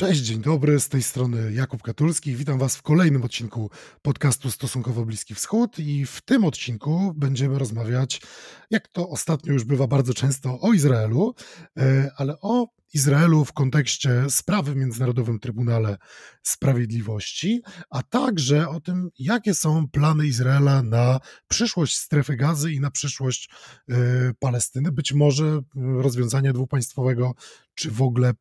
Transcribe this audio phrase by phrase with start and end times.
[0.00, 2.36] Cześć, dzień dobry, z tej strony Jakub Katulski.
[2.36, 3.70] Witam Was w kolejnym odcinku
[4.02, 8.22] podcastu Stosunkowo Bliski Wschód i w tym odcinku będziemy rozmawiać,
[8.70, 11.34] jak to ostatnio już bywa bardzo często, o Izraelu,
[11.78, 15.96] e, ale o Izraelu w kontekście sprawy w Międzynarodowym Trybunale
[16.42, 22.90] Sprawiedliwości, a także o tym, jakie są plany Izraela na przyszłość strefy gazy i na
[22.90, 23.50] przyszłość
[23.88, 23.94] e,
[24.38, 27.34] Palestyny, być może rozwiązania dwupaństwowego,
[27.74, 28.32] czy w ogóle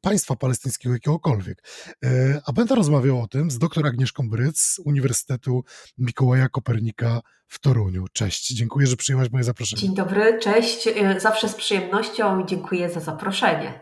[0.00, 1.62] państwa palestyńskiego jakiegokolwiek.
[2.04, 5.64] E, a będę rozmawiał o tym z dr Agnieszką Bryc z Uniwersytetu
[5.98, 8.04] Mikołaja Kopernika w Toruniu.
[8.12, 9.82] Cześć, dziękuję, że przyjęłaś moje zaproszenie.
[9.82, 13.80] Dzień dobry, cześć, e, zawsze z przyjemnością dziękuję za zaproszenie.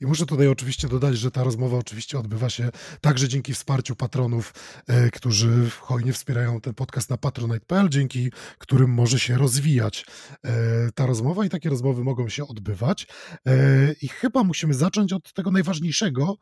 [0.00, 4.54] I muszę tutaj oczywiście dodać, że ta rozmowa oczywiście odbywa się także dzięki wsparciu patronów,
[4.86, 10.06] e, którzy hojnie wspierają ten podcast na patronite.pl, dzięki którym może się rozwijać
[10.44, 10.52] e,
[10.94, 13.06] ta rozmowa i takie rozmowy mogą się odbywać.
[13.46, 16.36] E, I chyba musimy zacząć od tego najważniejszego,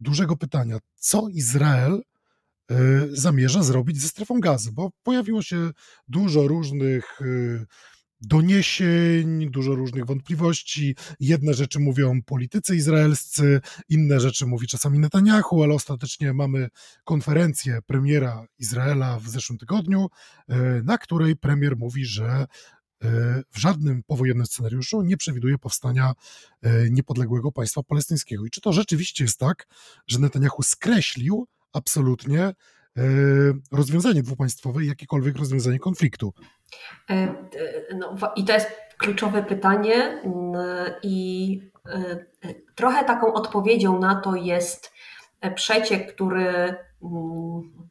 [0.00, 0.78] dużego pytania.
[0.94, 2.02] Co Izrael
[3.12, 4.72] zamierza zrobić ze strefą gazy?
[4.72, 5.70] Bo pojawiło się
[6.08, 7.20] dużo różnych
[8.26, 10.96] doniesień, dużo różnych wątpliwości.
[11.20, 16.68] Jedne rzeczy mówią politycy izraelscy, inne rzeczy mówi czasami Netanyahu, ale ostatecznie mamy
[17.04, 20.08] konferencję premiera Izraela w zeszłym tygodniu,
[20.48, 22.46] e, na której premier mówi, że e,
[23.50, 26.12] w żadnym powojennym scenariuszu nie przewiduje powstania
[26.62, 28.46] e, niepodległego państwa palestyńskiego.
[28.46, 29.66] I czy to rzeczywiście jest tak,
[30.06, 32.52] że Netanyahu skreślił absolutnie
[33.72, 36.32] rozwiązanie dwupaństwowe i jakiekolwiek rozwiązanie konfliktu?
[37.10, 37.34] E, e,
[37.94, 40.22] no, I to jest kluczowe pytanie,
[41.02, 42.24] i e,
[42.74, 44.92] trochę taką odpowiedzią na to jest
[45.54, 46.74] przeciek, który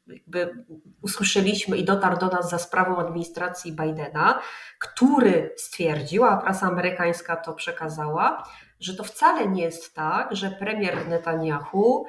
[0.08, 0.66] jakby
[1.02, 4.40] usłyszeliśmy i dotarł do nas za sprawą administracji Bidena,
[4.80, 8.44] który stwierdził, a prasa amerykańska to przekazała,
[8.80, 12.06] że to wcale nie jest tak, że premier Netanyahu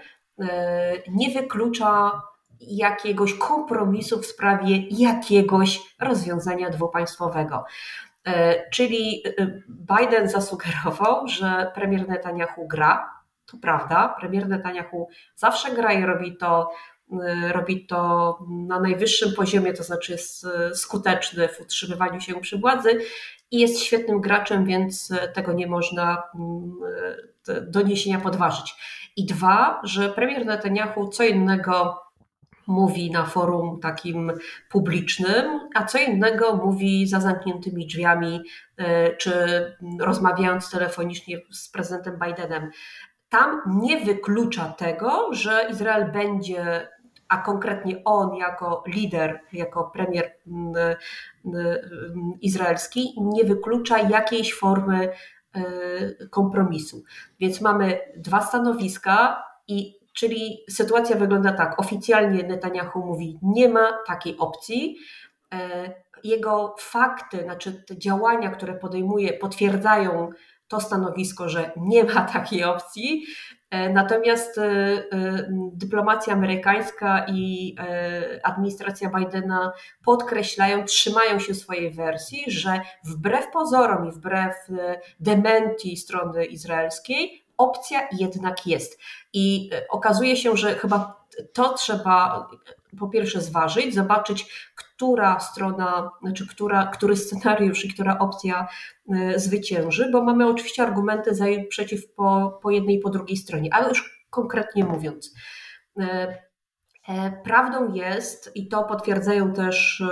[1.08, 2.22] nie wyklucza
[2.60, 7.64] jakiegoś kompromisu w sprawie jakiegoś rozwiązania dwupaństwowego.
[8.26, 13.10] E, czyli e, Biden zasugerował, że premier Netanyahu gra.
[13.46, 16.70] To prawda, premier Netanyahu zawsze gra i robi to,
[17.12, 22.98] e, robi to na najwyższym poziomie, to znaczy jest skuteczny w utrzymywaniu się przy władzy
[23.50, 26.72] i jest świetnym graczem, więc tego nie można mm,
[27.70, 28.74] doniesienia podważyć.
[29.16, 32.03] I dwa, że premier Netanyahu co innego
[32.66, 34.32] mówi na forum takim
[34.70, 38.40] publicznym, a co innego mówi za zamkniętymi drzwiami,
[38.76, 39.32] e, czy
[40.00, 42.70] rozmawiając telefonicznie z prezydentem Bidenem.
[43.28, 46.88] Tam nie wyklucza tego, że Izrael będzie,
[47.28, 50.32] a konkretnie on jako lider, jako premier
[52.40, 55.62] izraelski, nie wyklucza jakiejś formy e,
[56.30, 57.02] kompromisu.
[57.40, 61.80] Więc mamy dwa stanowiska i Czyli sytuacja wygląda tak.
[61.80, 64.96] Oficjalnie Netanyahu mówi, nie ma takiej opcji.
[65.54, 65.92] E,
[66.24, 70.30] jego fakty, znaczy te działania, które podejmuje, potwierdzają
[70.68, 73.26] to stanowisko, że nie ma takiej opcji.
[73.70, 75.04] E, natomiast e,
[75.72, 77.76] dyplomacja amerykańska i
[78.42, 79.72] administracja Bidena
[80.04, 84.54] podkreślają, trzymają się swojej wersji, że wbrew pozorom i wbrew
[85.20, 88.98] dementi strony izraelskiej, opcja jednak jest.
[89.32, 92.48] I e, okazuje się, że chyba to trzeba
[92.98, 98.68] po pierwsze zważyć, zobaczyć, która strona, znaczy która, który scenariusz i która opcja
[99.14, 103.36] e, zwycięży, bo mamy oczywiście argumenty za i przeciw po, po jednej i po drugiej
[103.36, 105.34] stronie, ale już konkretnie mówiąc.
[106.00, 106.44] E,
[107.44, 110.02] prawdą jest, i to potwierdzają też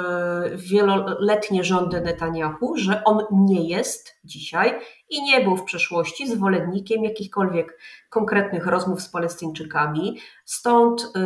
[0.54, 4.80] wieloletnie rządy Netanyahu, że on nie jest dzisiaj
[5.12, 7.78] i nie był w przeszłości zwolennikiem jakichkolwiek
[8.10, 10.18] konkretnych rozmów z Palestyńczykami.
[10.44, 11.20] Stąd y,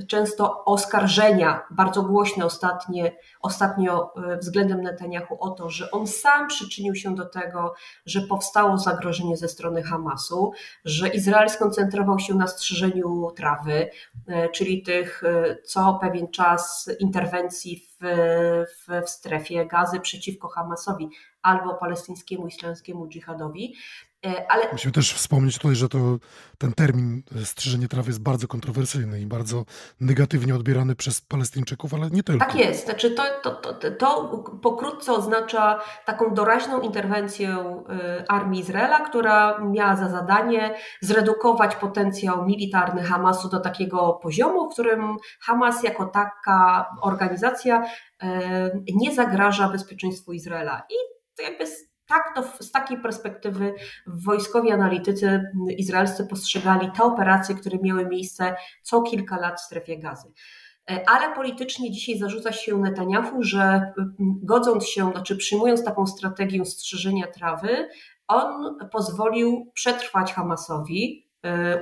[0.00, 6.48] y, często oskarżenia, bardzo głośne ostatnie, ostatnio y, względem Netanyahu o to, że on sam
[6.48, 7.74] przyczynił się do tego,
[8.06, 10.52] że powstało zagrożenie ze strony Hamasu,
[10.84, 13.90] że Izrael skoncentrował się na strzyżeniu trawy,
[14.54, 15.22] czyli tych
[15.64, 21.08] co pewien czas interwencji w, w, w strefie gazy przeciwko Hamasowi
[21.42, 23.74] albo palestyńskiemu islamskiemu dżihadowi.
[24.26, 24.72] E, ale...
[24.72, 25.98] Musimy też wspomnieć tutaj, że to,
[26.58, 29.64] ten termin e, strzyżenie trawy jest bardzo kontrowersyjny i bardzo
[30.00, 32.46] negatywnie odbierany przez Palestyńczyków, ale nie tylko.
[32.46, 32.84] Tak jest.
[32.84, 34.28] Znaczy to, to, to, to
[34.62, 43.02] pokrótce oznacza taką doraźną interwencję e, armii Izraela, która miała za zadanie zredukować potencjał militarny
[43.02, 47.84] Hamasu do takiego poziomu, w którym Hamas jako taka organizacja
[48.94, 50.82] nie zagraża bezpieczeństwu Izraela.
[50.90, 50.94] I
[51.36, 51.66] to jakby
[52.08, 53.74] tak to z takiej perspektywy
[54.06, 55.42] wojskowi analitycy
[55.78, 60.32] izraelscy postrzegali te operacje, które miały miejsce co kilka lat w strefie gazy.
[61.06, 63.92] Ale politycznie dzisiaj zarzuca się Netanyahu, że
[64.42, 67.88] godząc się, znaczy przyjmując taką strategię strzeżenia trawy,
[68.28, 71.27] on pozwolił przetrwać Hamasowi, E,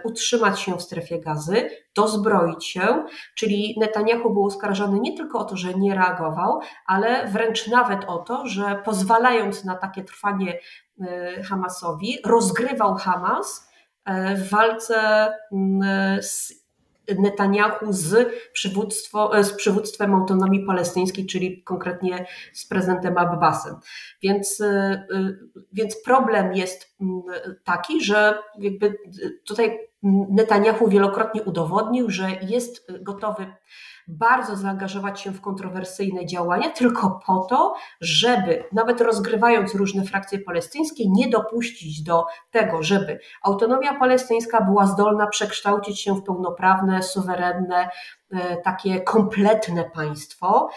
[0.04, 3.04] utrzymać się w strefie gazy, dozbroić się,
[3.34, 8.18] czyli Netanyahu był oskarżany nie tylko o to, że nie reagował, ale wręcz nawet o
[8.18, 10.58] to, że pozwalając na takie trwanie
[11.00, 13.68] e, Hamasowi, rozgrywał Hamas
[14.04, 15.32] e, w walce
[16.20, 16.65] z
[17.18, 23.74] Netanyahu z, przywództwo, e, z przywództwem autonomii palestyńskiej, czyli konkretnie z prezydentem Abbasem.
[24.22, 25.06] Więc, e, e,
[25.72, 27.22] więc problem jest mm,
[27.64, 28.94] taki, że jakby
[29.44, 29.78] tutaj
[30.30, 33.46] Netanyahu wielokrotnie udowodnił, że jest gotowy
[34.08, 41.04] bardzo zaangażować się w kontrowersyjne działania, tylko po to, żeby nawet rozgrywając różne frakcje palestyńskie,
[41.08, 47.88] nie dopuścić do tego, żeby autonomia palestyńska była zdolna przekształcić się w pełnoprawne, suwerenne,
[48.30, 50.68] e, takie kompletne państwo.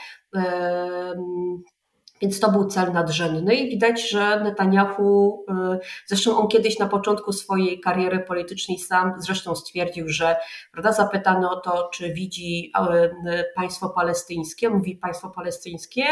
[2.21, 7.33] Więc to był cel nadrzędny i widać, że Netanyahu, y, zresztą on kiedyś na początku
[7.33, 10.36] swojej kariery politycznej sam zresztą stwierdził, że
[10.71, 12.71] prawda, zapytano o to, czy widzi
[13.27, 16.04] y, państwo palestyńskie, mówi państwo palestyńskie,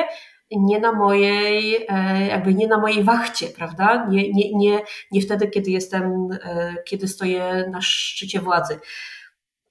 [0.52, 4.08] nie na mojej, e, jakby nie na mojej wachcie, prawda?
[4.10, 4.82] Nie, nie, nie,
[5.12, 8.80] nie wtedy, kiedy jestem, e, kiedy stoję na szczycie władzy.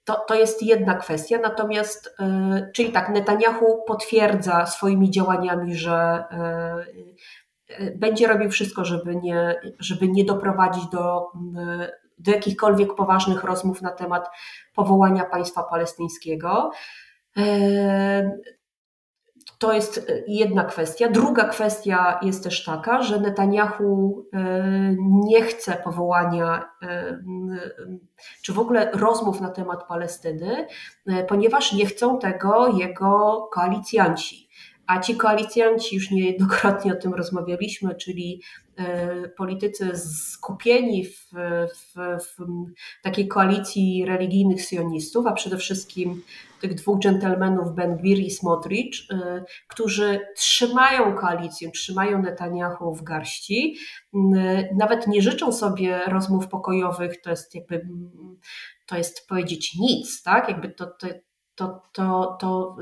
[0.07, 6.87] To, to jest jedna kwestia, natomiast, e, czyli tak, Netanyahu potwierdza swoimi działaniami, że e,
[7.69, 11.27] e, będzie robił wszystko, żeby nie, żeby nie doprowadzić do,
[12.19, 14.29] do jakichkolwiek poważnych rozmów na temat
[14.75, 16.71] powołania państwa palestyńskiego.
[19.59, 21.09] To jest e, jedna kwestia.
[21.09, 24.39] Druga kwestia jest też taka, że Netanyahu e,
[24.99, 27.19] nie chce powołania e,
[28.43, 30.67] czy w ogóle rozmów na temat Palestyny,
[31.29, 34.46] ponieważ nie chcą tego jego koalicjanci.
[34.87, 38.43] A ci koalicjanci, już niejednokrotnie o tym rozmawialiśmy, czyli
[39.37, 41.31] politycy skupieni w,
[41.75, 41.95] w,
[42.25, 42.45] w,
[43.03, 46.23] takiej koalicji religijnych sionistów, a przede wszystkim
[46.61, 53.77] tych dwóch dżentelmenów Ben Gvir i Smotrich, y, którzy trzymają koalicję, trzymają Netanyahu w garści,
[54.77, 57.89] nawet nie życzą sobie rozmów pokojowych, to jest jakby,
[58.87, 60.49] to jest powiedzieć nic, tak?
[60.49, 61.07] Jakby to, to
[61.57, 62.77] to, to, to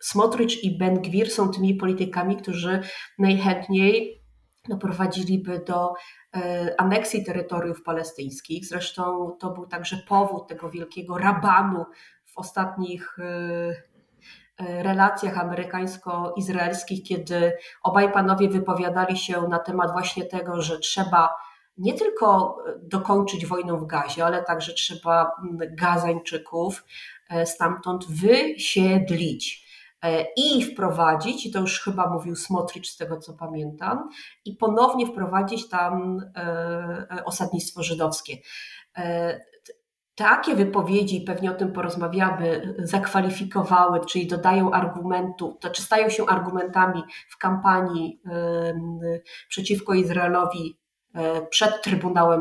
[0.00, 2.80] Smotrich i Ben Gwir są tymi politykami, którzy
[3.18, 4.20] najchętniej
[4.68, 5.92] doprowadziliby do
[6.36, 6.40] y,
[6.78, 8.66] aneksji terytoriów palestyńskich.
[8.66, 11.84] Zresztą to był także powód tego wielkiego rabanu
[12.26, 17.52] w ostatnich y, y, relacjach amerykańsko-izraelskich, kiedy
[17.82, 21.34] obaj panowie wypowiadali się na temat właśnie tego, że trzeba
[21.78, 25.32] nie tylko dokończyć wojnę w Gazie, ale także trzeba
[25.70, 29.66] Gazańczyków e, stamtąd wysiedlić
[30.02, 34.08] e, i wprowadzić, i to już chyba mówił Smotrich z tego co pamiętam,
[34.44, 38.36] i ponownie wprowadzić tam e, osadnictwo żydowskie.
[40.14, 47.02] Takie wypowiedzi, pewnie o tym porozmawiamy, zakwalifikowały, czyli dodają argumentu, to czy stają się argumentami
[47.28, 48.20] w kampanii
[49.48, 50.78] przeciwko Izraelowi
[51.14, 52.40] e, przed Trybunałem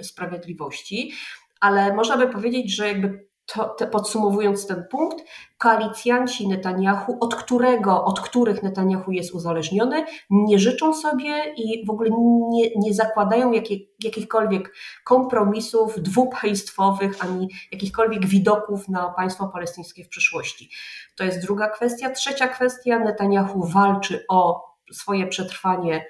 [0.00, 1.12] Sprawiedliwości,
[1.60, 5.24] ale można by powiedzieć, że jakby to, te, podsumowując ten punkt,
[5.58, 12.10] koalicjanci Netanyahu, od którego, od których Netanyahu jest uzależniony, nie życzą sobie i w ogóle
[12.50, 13.52] nie, nie zakładają
[14.04, 14.74] jakichkolwiek
[15.04, 20.70] kompromisów dwupaństwowych, ani jakichkolwiek widoków na państwo palestyńskie w przyszłości.
[21.16, 22.10] To jest druga kwestia.
[22.10, 26.06] Trzecia kwestia, Netanyahu walczy o swoje przetrwanie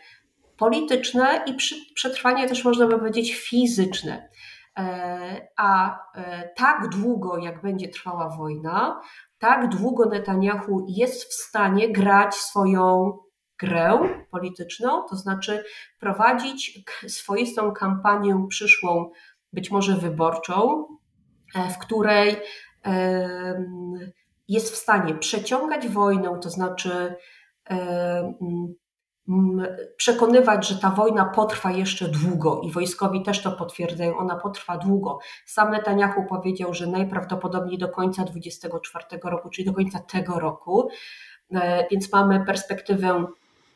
[0.57, 1.55] polityczne i
[1.95, 4.29] przetrwanie też można by powiedzieć fizyczne.
[4.79, 9.01] E, a e, tak długo, jak będzie trwała wojna,
[9.39, 13.19] tak długo Netanyahu jest w stanie grać swoją
[13.59, 13.99] grę
[14.31, 15.65] polityczną, to znaczy
[16.01, 19.11] prowadzić swoistą kampanię przyszłą,
[19.53, 20.87] być może wyborczą,
[21.55, 22.37] e, w której
[24.49, 27.15] jest w stanie przeciągać wojnę, to znaczy
[29.97, 35.19] przekonywać, że ta wojna potrwa jeszcze długo i wojskowi też to potwierdzają, ona potrwa długo.
[35.47, 40.89] Sam Netanyahu powiedział, że najprawdopodobniej do końca 2024 roku, czyli do końca tego roku,
[41.55, 43.27] e, więc mamy perspektywę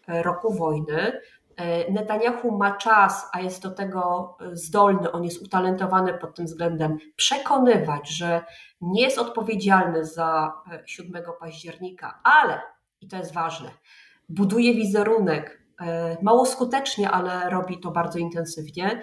[0.08, 1.20] e, roku wojny.
[1.56, 6.98] E, Netanyahu ma czas, a jest do tego zdolny, on jest utalentowany pod tym względem,
[7.16, 8.44] przekonywać, że
[8.80, 10.52] nie jest odpowiedzialny za
[10.86, 12.60] 7 października, ale,
[13.00, 13.70] i to jest ważne,
[14.32, 15.62] buduje wizerunek
[16.22, 19.02] mało skutecznie, ale robi to bardzo intensywnie,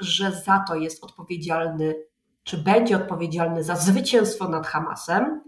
[0.00, 1.94] że za to jest odpowiedzialny,
[2.44, 5.40] czy będzie odpowiedzialny za zwycięstwo nad Hamasem.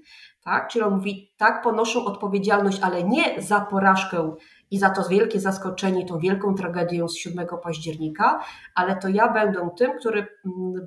[0.44, 0.68] Tak?
[0.68, 4.36] Czyli on mówi, tak, ponoszą odpowiedzialność, ale nie za porażkę
[4.70, 8.40] i za to wielkie zaskoczenie, tą wielką tragedię z 7 października,
[8.74, 10.26] ale to ja będę tym, który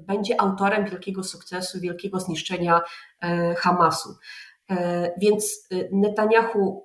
[0.08, 2.82] będzie autorem wielkiego sukcesu, wielkiego zniszczenia
[3.22, 4.10] e, Hamasu.
[4.74, 6.84] E, więc e, Netanyahu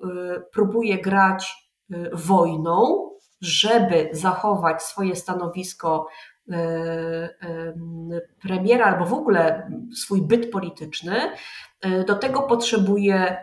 [0.52, 1.68] próbuje grać
[2.12, 6.06] wojną, żeby zachować swoje stanowisko
[8.42, 11.14] premiera albo w ogóle swój byt polityczny.
[12.06, 13.36] Do tego potrzebuje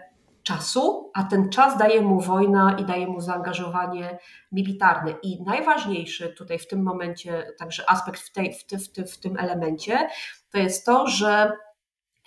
[0.45, 4.17] czasu, a ten czas daje mu wojna i daje mu zaangażowanie
[4.51, 5.13] militarne.
[5.23, 9.19] I najważniejszy tutaj w tym momencie, także aspekt w, tej, w, ty, w, ty, w
[9.19, 10.09] tym elemencie,
[10.51, 11.51] to jest to, że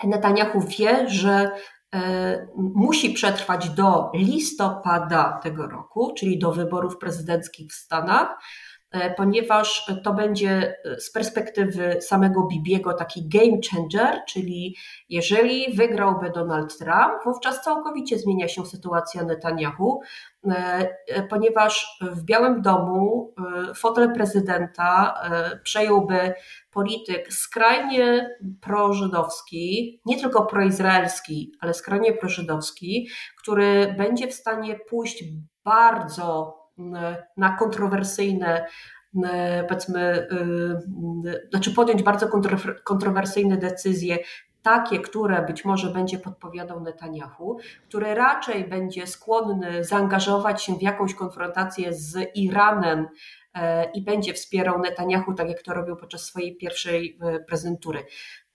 [0.05, 1.51] Netanyahu wie, że e,
[2.57, 8.78] musi przetrwać do listopada tego roku, czyli do wyborów prezydenckich w Stanach, E,
[9.17, 14.77] ponieważ to będzie e, z perspektywy samego Bibiego taki game changer, czyli
[15.09, 20.01] jeżeli wygrałby Donald Trump, wówczas całkowicie zmienia się sytuacja Netanyahu,
[20.51, 23.35] e, ponieważ w Białym Domu
[23.77, 25.21] fotel prezydenta
[25.63, 26.35] przejąłby
[26.71, 35.25] polityk skrajnie prożydowski, nie tylko proizraelski, ale skrajnie prożydowski, który będzie w stanie pójść
[35.65, 36.59] bardzo
[37.37, 38.67] na kontrowersyjne
[39.69, 40.29] powiedzmy,
[41.27, 42.29] y, znaczy podjąć bardzo
[42.85, 44.19] kontrowersyjne decyzje,
[44.63, 47.59] takie, które być może będzie podpowiadał Netanyahu,
[47.89, 53.09] który raczej będzie skłonny zaangażować się w jakąś konfrontację z Iranem
[53.55, 58.05] e, i będzie wspierał Netanyahu, tak jak to robił podczas swojej pierwszej e, prezentury.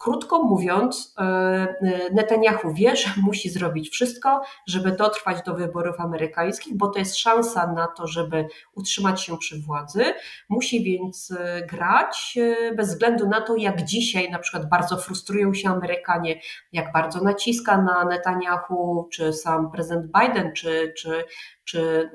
[0.04, 1.76] Krótko mówiąc, e, e,
[2.14, 7.68] Netanyahu wie, że musi zrobić wszystko, żeby dotrwać do wyborów amerykańskich, bo to jest szansa
[7.68, 10.04] na to, żeby utrzymać się przy władzy.
[10.50, 12.38] Musi więc e, grać
[12.78, 16.40] bez względu na to, jak dzisiaj na przykład bardzo frustrują się Amerykanie,
[16.72, 21.24] jak bardzo naciska na Netanyahu, czy sam prezydent Biden, czy, czy,
[21.64, 22.12] czy,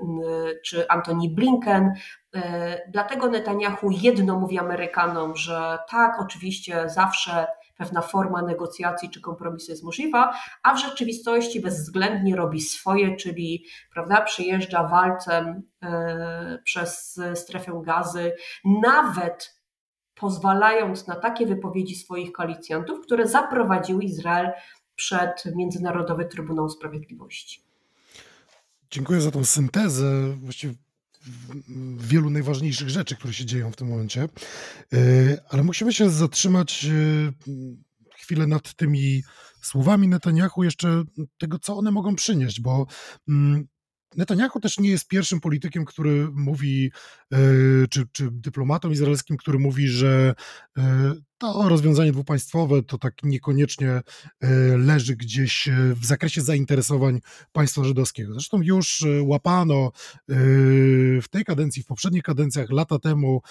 [0.65, 1.93] czy Antony Blinken.
[2.89, 7.47] Dlatego Netanyahu jedno mówi Amerykanom, że tak, oczywiście zawsze
[7.79, 14.21] pewna forma negocjacji czy kompromisu jest możliwa, a w rzeczywistości bezwzględnie robi swoje, czyli prawda,
[14.21, 18.33] przyjeżdża walcem e, przez strefę gazy,
[18.83, 19.59] nawet
[20.15, 24.53] pozwalając na takie wypowiedzi swoich koalicjantów, które zaprowadziły Izrael
[24.97, 27.63] przed Międzynarodowy Trybunał Sprawiedliwości.
[28.91, 30.37] Dziękuję za tą syntezę.
[30.37, 30.75] Właściwie
[31.99, 34.29] wielu najważniejszych rzeczy, które się dzieją w tym momencie.
[34.93, 34.99] E,
[35.49, 37.33] ale musimy się zatrzymać e,
[38.19, 39.23] chwilę nad tymi
[39.63, 41.03] słowami Netanyahu, jeszcze
[41.39, 42.87] tego, co one mogą przynieść, bo
[43.29, 43.67] mm,
[44.17, 46.91] Netanyahu też nie jest pierwszym politykiem, który mówi,
[47.33, 47.39] e,
[47.91, 50.35] czy, czy dyplomatą izraelskim, który mówi, że
[51.39, 54.03] to rozwiązanie dwupaństwowe to tak niekoniecznie e,
[54.77, 57.21] leży gdzieś e, w zakresie zainteresowań
[57.53, 58.33] państwa żydowskiego.
[58.33, 59.93] Zresztą już e, łapano
[61.23, 63.43] w tej kadencji, w poprzednich kadencjach, lata temu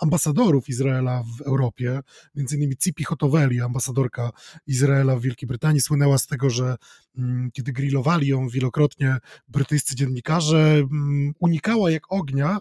[0.00, 2.00] ambasadorów Izraela w Europie,
[2.34, 4.30] między innymi Cipi Hotoweli, ambasadorka
[4.66, 6.76] Izraela w Wielkiej Brytanii, słynęła z tego, że
[7.18, 9.16] mm, kiedy grillowali ją wielokrotnie
[9.48, 12.58] brytyjscy dziennikarze, mm, unikała jak ognia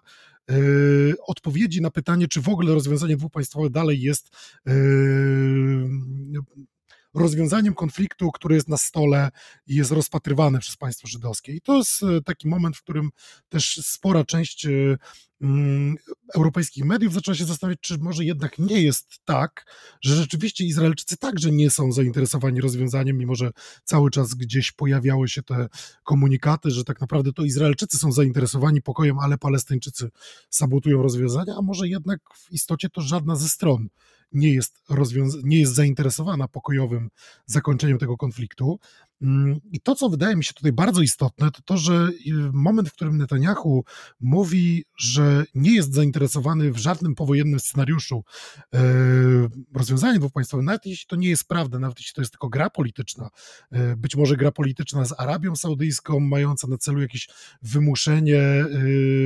[1.27, 4.29] odpowiedzi na pytanie, czy w ogóle rozwiązanie dwupaństwowe dalej jest
[4.65, 4.73] yy,
[7.13, 9.29] rozwiązaniem konfliktu, który jest na stole
[9.67, 11.53] i jest rozpatrywany przez państwo żydowskie.
[11.53, 13.09] I to jest e, taki moment, w którym
[13.49, 14.69] też spora część e,
[15.41, 15.95] mm,
[16.35, 19.65] europejskich mediów zaczęła się zastanawiać, czy może jednak nie jest tak,
[20.01, 23.51] że rzeczywiście Izraelczycy także nie są zainteresowani rozwiązaniem, mimo że
[23.83, 25.67] cały czas gdzieś pojawiały się te
[26.03, 30.09] komunikaty, że tak naprawdę to Izraelczycy są zainteresowani pokojem, ale Palestyńczycy
[30.49, 33.87] sabotują rozwiązania, a może jednak w istocie to żadna ze stron
[34.31, 34.83] nie jest,
[35.43, 37.09] nie jest zainteresowana pokojowym
[37.45, 38.79] zakończeniem tego konfliktu.
[39.21, 42.89] Mm, I to, co wydaje mi się tutaj bardzo istotne, to to, że y, moment,
[42.89, 43.83] w którym Netanyahu
[44.19, 48.23] mówi, że nie jest zainteresowany w żadnym powojennym scenariuszu
[48.73, 48.79] e,
[49.73, 53.29] rozwiązaniem dwupaństwowym, nawet jeśli to nie jest prawda, nawet jeśli to jest tylko gra polityczna,
[53.71, 57.29] e, być może gra polityczna z Arabią Saudyjską, mająca na celu jakieś
[57.61, 58.65] wymuszenie e,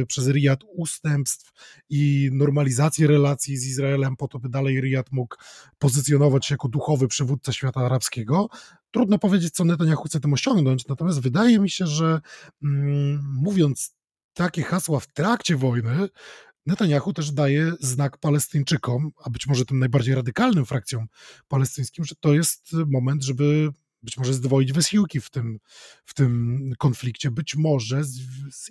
[0.07, 1.51] przez Riyad ustępstw
[1.89, 5.35] i normalizację relacji z Izraelem, po to, by dalej Riyad mógł
[5.79, 8.49] pozycjonować się jako duchowy przywódca świata arabskiego,
[8.91, 12.21] Trudno powiedzieć, co Netanyahu chce tym osiągnąć, natomiast wydaje mi się, że
[12.63, 13.95] mm, mówiąc
[14.33, 16.09] takie hasła w trakcie wojny,
[16.65, 21.07] Netanyahu też daje znak Palestyńczykom, a być może tym najbardziej radykalnym frakcjom
[21.47, 23.69] palestyńskim, że to jest moment, żeby
[24.03, 25.59] być może zdwoić wysiłki w tym,
[26.05, 28.01] w tym konflikcie, być może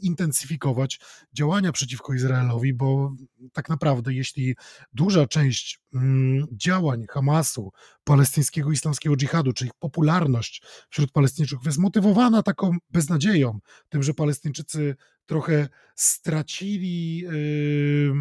[0.02, 1.00] zintensyfikować
[1.32, 3.14] działania przeciwko Izraelowi, bo
[3.52, 4.56] tak naprawdę, jeśli
[4.92, 7.70] duża część mm, działań Hamasu,
[8.04, 13.58] palestyńskiego islamskiego dżihadu, czy ich popularność wśród Palestyńczyków jest motywowana taką beznadzieją,
[13.88, 14.96] tym, że Palestyńczycy
[15.26, 18.12] trochę stracili yy,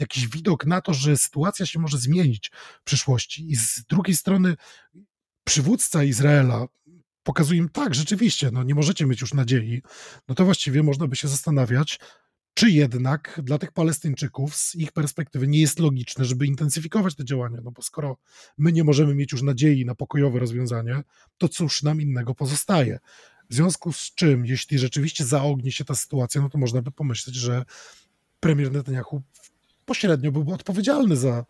[0.00, 2.50] jakiś widok na to, że sytuacja się może zmienić
[2.80, 3.50] w przyszłości.
[3.50, 4.56] I z drugiej strony
[5.46, 6.66] przywódca Izraela
[7.22, 9.82] pokazuje im tak, rzeczywiście, no nie możecie mieć już nadziei,
[10.28, 11.98] no to właściwie można by się zastanawiać,
[12.54, 17.58] czy jednak dla tych Palestyńczyków z ich perspektywy nie jest logiczne, żeby intensyfikować te działania,
[17.64, 18.16] no bo skoro
[18.58, 21.02] my nie możemy mieć już nadziei na pokojowe rozwiązanie,
[21.38, 22.98] to cóż nam innego pozostaje.
[23.50, 27.36] W związku z czym, jeśli rzeczywiście zaogni się ta sytuacja, no to można by pomyśleć,
[27.36, 27.64] że
[28.40, 29.22] premier Netanyahu
[29.84, 31.44] pośrednio byłby odpowiedzialny za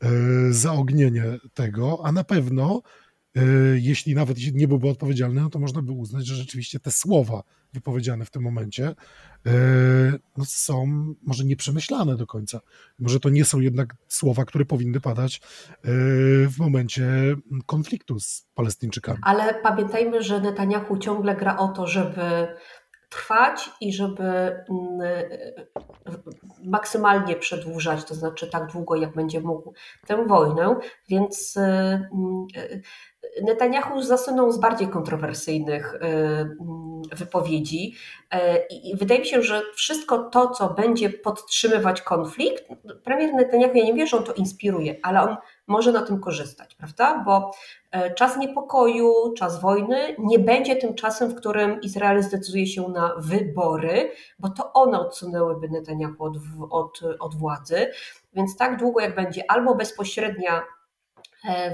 [0.00, 0.10] e,
[0.50, 1.24] zaognienie
[1.54, 2.82] tego, a na pewno
[3.74, 8.24] jeśli nawet nie byłby odpowiedzialny, no to można by uznać, że rzeczywiście te słowa wypowiedziane
[8.24, 8.94] w tym momencie
[9.46, 9.52] e,
[10.36, 10.86] no są
[11.22, 12.60] może nieprzemyślane do końca.
[12.98, 15.80] Może to nie są jednak słowa, które powinny padać e,
[16.48, 17.06] w momencie
[17.66, 19.18] konfliktu z Palestyńczykami.
[19.22, 22.20] Ale pamiętajmy, że Netanyahu ciągle gra o to, żeby
[23.14, 25.00] trwać i żeby mm,
[26.64, 29.72] maksymalnie przedłużać, to znaczy tak długo, jak będzie mógł
[30.06, 30.76] tę wojnę,
[31.08, 32.46] więc mm,
[33.42, 37.94] Netanyahu zasunął z bardziej kontrowersyjnych y, mm, wypowiedzi.
[38.34, 38.38] Y,
[38.70, 42.64] i wydaje mi się, że wszystko to, co będzie podtrzymywać konflikt,
[43.04, 46.74] premier Netanyahu, ja nie wiem, że on to inspiruje, ale on może na tym korzystać,
[46.74, 47.22] prawda?
[47.26, 47.50] Bo
[47.96, 53.14] y, czas niepokoju, czas wojny nie będzie tym czasem, w którym Izrael zdecyduje się na
[53.18, 56.36] wybory, bo to one odsunęłyby Netanyahu od,
[56.70, 57.90] od, od władzy.
[58.34, 60.73] Więc tak długo, jak będzie albo bezpośrednia E,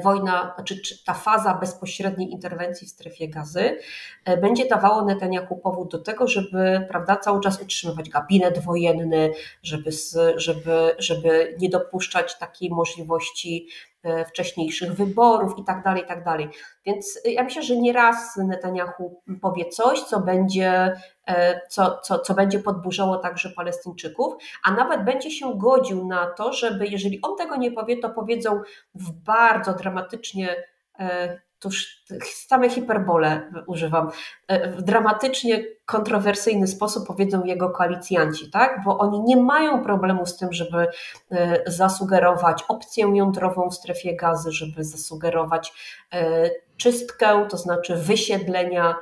[0.03, 3.79] wojna, czy, czy ta faza bezpośredniej interwencji w strefie gazy
[4.25, 9.91] e, będzie dawało Netanyahu powód do tego, żeby prawda, cały czas utrzymywać gabinet wojenny, żeby,
[10.37, 13.90] żeby, żeby nie dopuszczać takiej możliwości E,
[14.25, 16.49] wcześniejszych wyborów i tak dalej, i tak.
[16.86, 20.93] Więc ja myślę, że nieraz Netanyahu powie coś, co będzie,
[21.26, 24.34] e, co, co, co będzie podburzało także Palestyńczyków,
[24.65, 28.60] a nawet będzie się godził na to, żeby jeżeli on tego nie powie, to powiedzą
[28.95, 30.56] w bardzo dramatycznie
[30.99, 34.11] e, tuż same hiperbole używam,
[34.49, 38.85] e, w dramatycznie kontrowersyjny sposób powiedzą jego koalicjanci, tak?
[38.85, 40.89] bo oni nie mają problemu z tym, żeby
[41.31, 45.73] e, zasugerować opcję jądrową w strefie gazy, żeby zasugerować
[46.13, 48.95] e, czystkę, to znaczy wysiedlenia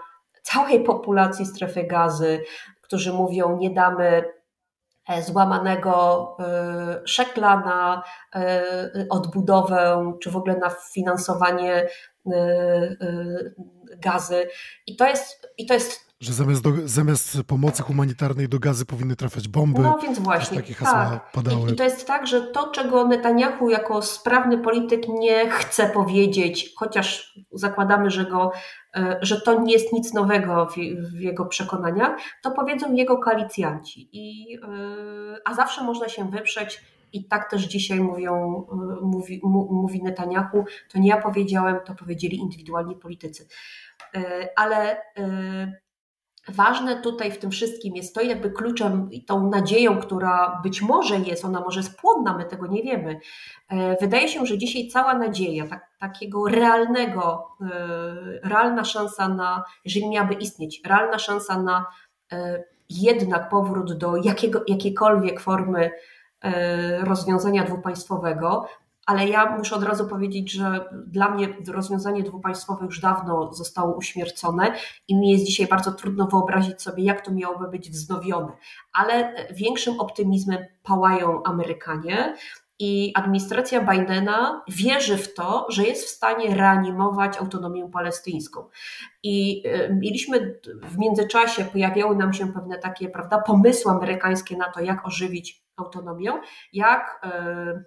[0.42, 2.42] całej populacji strefy gazy,
[2.80, 4.24] którzy mówią nie damy
[5.22, 6.36] złamanego
[7.04, 8.02] szekla na
[9.10, 11.88] odbudowę, czy w ogóle na finansowanie
[13.98, 14.48] gazy.
[14.86, 19.16] I to jest, i to jest że zamiast, do, zamiast pomocy humanitarnej do gazy powinny
[19.16, 19.82] trafiać bomby.
[19.82, 20.56] No więc właśnie.
[20.56, 21.32] Takie hasła tak.
[21.32, 21.70] padały.
[21.70, 26.72] I, I, to jest tak, że to, czego Netanyahu jako sprawny polityk nie chce powiedzieć,
[26.76, 28.52] chociaż zakładamy, że, go,
[28.96, 30.74] y, że to nie jest nic nowego w,
[31.10, 34.08] w jego przekonaniach, to powiedzą jego koalicjanci.
[34.12, 34.58] I,
[35.44, 36.80] a zawsze można się wyprzeć
[37.12, 38.64] i tak też dzisiaj mówią,
[39.00, 39.40] y, mówi,
[39.70, 43.46] mówi Netanyahu, to nie ja powiedziałem, to powiedzieli indywidualni politycy.
[44.16, 44.20] Y,
[44.56, 45.02] ale y,
[46.48, 51.18] ważne tutaj w tym wszystkim jest to, jakby kluczem i tą nadzieją, która być może
[51.18, 53.20] jest, ona może jest płodna, my tego nie wiemy.
[54.00, 57.48] Wydaje się, że dzisiaj cała nadzieja, tak, takiego realnego,
[58.42, 61.86] realna szansa na, jeżeli miałaby istnieć, realna szansa na
[62.90, 65.90] jednak powrót do jakiego, jakiejkolwiek formy
[67.04, 68.66] rozwiązania dwupaństwowego,
[69.08, 74.74] ale ja muszę od razu powiedzieć, że dla mnie rozwiązanie dwupaństwowe już dawno zostało uśmiercone
[75.08, 78.52] i mi jest dzisiaj bardzo trudno wyobrazić sobie, jak to miałoby być wznowione.
[78.92, 82.34] Ale większym optymizmem pałają Amerykanie.
[82.80, 88.64] I administracja Bidena wierzy w to, że jest w stanie reanimować autonomię palestyńską.
[89.22, 94.80] I e, mieliśmy w międzyczasie, pojawiały nam się pewne takie prawda, pomysły amerykańskie na to,
[94.80, 96.32] jak ożywić autonomię,
[96.72, 97.84] jak, e,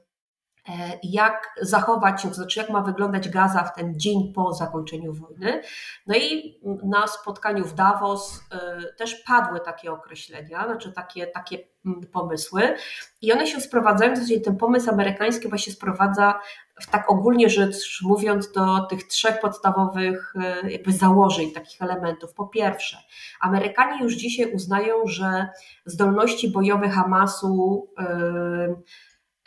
[0.69, 5.13] e, jak zachować się, to znaczy jak ma wyglądać Gaza w ten dzień po zakończeniu
[5.13, 5.61] wojny.
[6.07, 12.01] No i na spotkaniu w Davos e, też padły takie określenia, znaczy takie, takie mm,
[12.01, 12.75] pomysły
[13.21, 16.39] i one się sprowadzają, w zasadzie ten pomysł amerykański właśnie sprowadza
[16.87, 20.33] tak ogólnie rzecz mówiąc do tych trzech podstawowych
[20.69, 22.33] jakby założeń, takich elementów.
[22.33, 22.97] Po pierwsze,
[23.41, 25.47] Amerykanie już dzisiaj uznają, że
[25.85, 27.87] zdolności bojowe Hamasu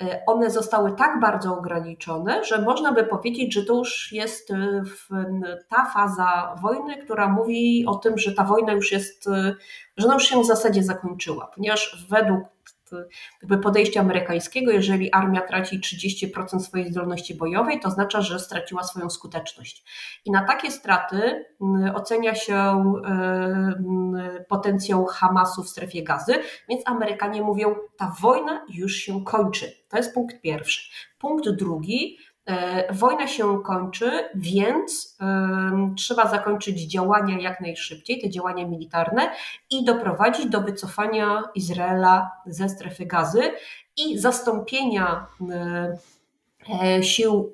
[0.02, 4.82] E, one zostały tak bardzo ograniczone, że można by powiedzieć, że to już jest e,
[5.68, 9.54] ta faza wojny, która mówi o tym, że ta wojna już jest, e,
[9.96, 12.40] że ona już się w zasadzie zakończyła, ponieważ według
[13.42, 19.10] jakby podejścia amerykańskiego, jeżeli armia traci 30% swojej zdolności bojowej, to oznacza, że straciła swoją
[19.10, 19.84] skuteczność.
[20.24, 26.34] I na takie straty mm, ocenia się mm, potencjał Hamasu w strefie gazy,
[26.68, 29.72] więc Amerykanie mówią, ta wojna już się kończy.
[29.88, 30.90] To jest punkt pierwszy.
[31.18, 32.18] Punkt drugi,
[32.90, 35.18] wojna się kończy, więc
[35.96, 39.30] trzeba zakończyć działania jak najszybciej, te działania militarne
[39.70, 43.42] i doprowadzić do wycofania Izraela ze strefy gazy
[43.96, 45.26] i zastąpienia
[46.82, 47.52] e, sił,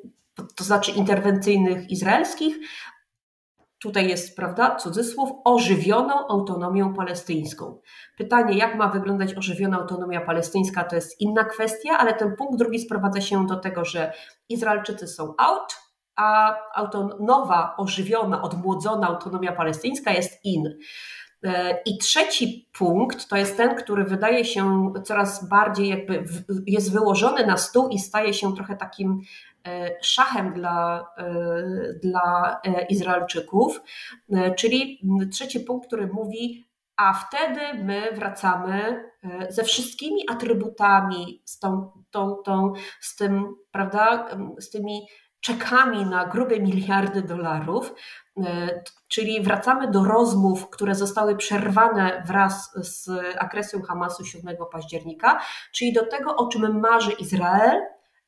[0.56, 2.56] to znaczy interwencyjnych izraelskich,
[3.80, 7.80] tutaj jest, prawda, cudzysłów, ożywioną autonomią palestyńską.
[8.18, 12.78] Pytanie, jak ma wyglądać ożywiona autonomia palestyńska, to jest inna kwestia, ale ten punkt drugi
[12.78, 14.12] sprowadza się do tego, że
[14.48, 15.76] Izraelczycy są out,
[16.16, 16.56] a
[17.20, 20.78] nowa, ożywiona, odmłodzona autonomia palestyńska jest in.
[21.44, 26.24] E, I trzeci punkt to jest ten, który wydaje się coraz bardziej jakby
[26.66, 29.22] jest wyłożony na stół i staje się trochę takim
[29.66, 31.34] E, szachem dla, e,
[32.02, 33.82] dla Izraelczyków,
[34.56, 35.00] czyli
[35.32, 39.04] trzeci punkt, który mówi, a wtedy my wracamy
[39.48, 45.06] ze wszystkimi atrybutami, z, tą, tą, tą, z tym, prawda, z tymi
[45.40, 47.94] czekami na grube miliardy dolarów,
[49.08, 55.40] czyli wracamy do rozmów, które zostały przerwane wraz z agresją Hamasu 7 października,
[55.72, 57.80] czyli do tego, o czym marzy Izrael,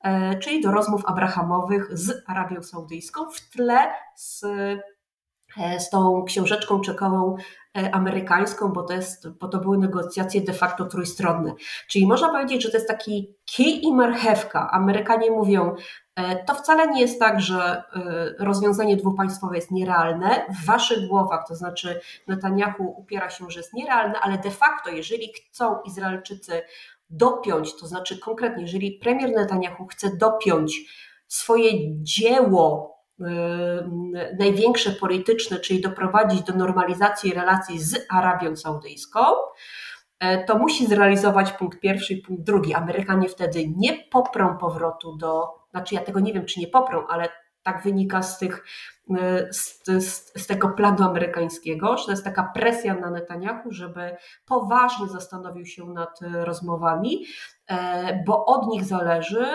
[0.02, 4.82] E, czyli do rozmów abrahamowych z Arabią Saudyjską w tle z, e,
[5.78, 7.36] z tą książeczką czekową
[7.78, 11.54] e, amerykańską, bo to, jest, bo to były negocjacje de facto trójstronne.
[11.88, 14.70] Czyli można powiedzieć, że to jest taki kij i marchewka.
[14.70, 15.74] Amerykanie mówią,
[16.46, 17.82] to wcale nie jest tak, że
[18.38, 24.20] rozwiązanie dwupaństwowe jest nierealne w waszych głowach, to znaczy Netanyahu upiera się, że jest nierealne,
[24.20, 26.62] ale de facto, jeżeli chcą Izraelczycy
[27.10, 30.80] dopiąć, to znaczy konkretnie, jeżeli premier Netanyahu chce dopiąć
[31.28, 31.70] swoje
[32.02, 32.92] dzieło
[34.38, 39.20] największe polityczne, czyli doprowadzić do normalizacji relacji z Arabią Saudyjską,
[40.22, 42.74] yy, to musi zrealizować punkt pierwszy i punkt drugi.
[42.74, 47.28] Amerykanie wtedy nie poprą powrotu do, znaczy ja tego nie wiem, czy nie poprą, ale
[47.62, 48.64] tak wynika z, tych,
[49.50, 55.06] z, z, z, tego planu amerykańskiego, że to jest taka presja na Netanyahu, żeby poważnie
[55.06, 57.26] zastanowił się nad rozmowami,
[58.26, 59.46] bo od nich zależy,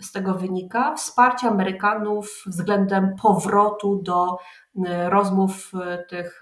[0.00, 4.38] z tego wynika, wsparcie Amerykanów względem powrotu do
[4.86, 6.40] e, rozmów e, tych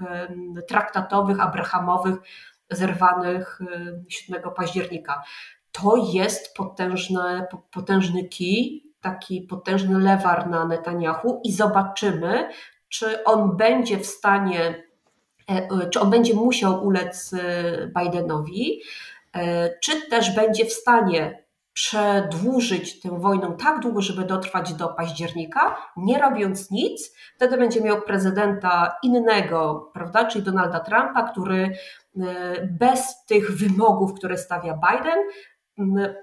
[0.69, 2.17] traktatowych, abrahamowych,
[2.71, 3.61] zerwanych
[4.09, 5.23] 7 października.
[5.73, 12.49] To jest potężny, potężny kij, taki potężny lewar na Netanyahu i zobaczymy,
[12.89, 14.83] czy on będzie w stanie,
[15.51, 18.83] e, e, czy on będzie musiał ulec e, Bidenowi,
[19.83, 21.45] czy też będzie w stanie
[21.77, 28.03] przedłużyć tę wojnę tak długo, żeby dotrwać do października, nie robiąc nic, wtedy będzie miał
[28.03, 31.77] prezydenta innego, prawda, czyli Donalda Trumpa, który
[32.81, 35.19] bez tych wymogów, które stawia Biden,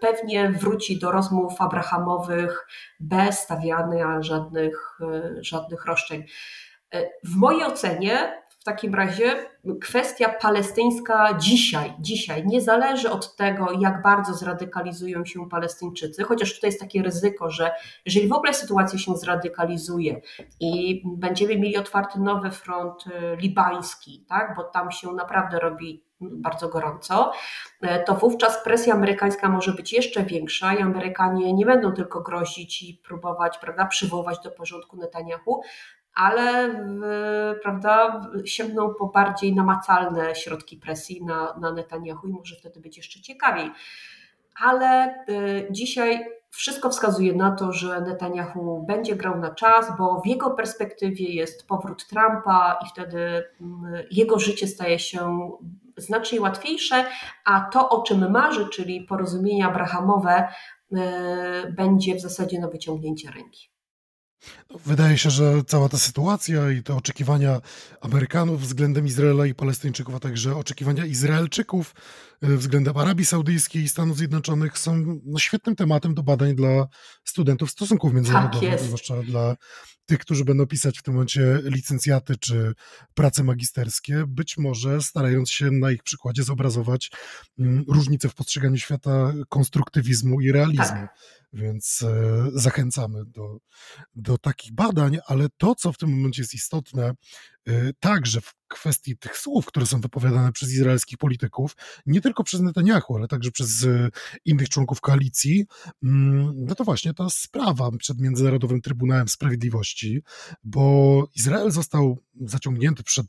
[0.02, 2.68] pewnie wróci do rozmów abrahamowych
[3.00, 6.24] bez stawiania żadnych, e, żadnych roszczeń.
[6.94, 12.48] E, w mojej ocenie w takim razie kwestia palestyńska dzisiaj, dzisiaj.
[12.48, 17.72] Nie zależy od tego, jak bardzo zradykalizują się Palestyńczycy, chociaż tutaj jest takie ryzyko, że
[18.06, 20.22] jeżeli w ogóle sytuacja się zradykalizuje
[20.60, 26.70] i będziemy mieli otwarty nowy front e, libański, tak, bo tam się naprawdę robi bardzo
[26.70, 27.32] gorąco,
[27.82, 32.84] e, to wówczas presja amerykańska może być jeszcze większa i Amerykanie nie będą tylko grozić
[32.84, 35.62] i próbować prawda, przywołać do porządku Netanyahu,
[36.16, 36.76] ale
[37.64, 43.22] prawda, sięgną po bardziej namacalne środki presji na, na Netanyahu i może wtedy być jeszcze
[43.22, 43.72] ciekawiej.
[44.62, 50.28] Ale y, dzisiaj wszystko wskazuje na to, że Netanyahu będzie grał na czas, bo w
[50.28, 55.52] jego perspektywie jest powrót Trumpa i wtedy mm, jego życie staje się
[55.98, 57.06] znacznie łatwiejsze,
[57.46, 60.48] a to, o czym marzy, czyli porozumienia abrahamowe,
[60.92, 60.98] y,
[61.72, 63.73] będzie w zasadzie na wyciągnięcie ręki.
[64.86, 67.62] Wydaje się, że cała ta sytuacja i te oczekiwania
[68.02, 71.96] Amerykanów względem Izraela i Palestyńczyków, a także oczekiwania Izraelczyków
[72.42, 76.88] e, względem Arabii Saudyjskiej i Stanów Zjednoczonych są no, świetnym tematem do badań dla
[77.24, 79.56] studentów stosunków międzynarodowych, tak zwłaszcza dla
[80.06, 82.74] tych, którzy będą pisać w tym momencie licencjaty czy
[83.14, 87.12] prace magisterskie, być może starając się na ich przykładzie zobrazować
[87.60, 90.86] mm, różnice w postrzeganiu świata konstruktywizmu i realizmu.
[90.86, 91.18] Tak.
[91.54, 93.58] Więc e, zachęcamy do,
[94.16, 97.14] do takich badań, ale to, co w tym momencie jest istotne,
[97.68, 102.62] e, także w kwestii tych słów, które są wypowiadane przez izraelskich polityków, nie tylko przez
[102.62, 104.10] Netanyahu, ale także przez e,
[104.46, 105.66] innych członków koalicji,
[106.04, 110.22] mm, no to właśnie ta sprawa przed Międzynarodowym Trybunałem Sprawiedliwości,
[110.64, 113.28] bo Izrael został zaciągnięty przed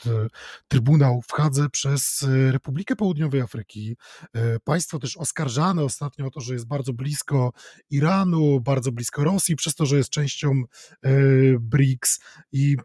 [0.69, 3.97] Trybunał w Hadze przez Republikę Południowej Afryki.
[4.65, 7.53] Państwo też oskarżane ostatnio o to, że jest bardzo blisko
[7.91, 10.63] Iranu, Iranu, bardzo blisko Rosji, przez to, że jest częścią
[11.03, 11.11] e,
[11.61, 12.21] BRICS
[12.53, 12.77] i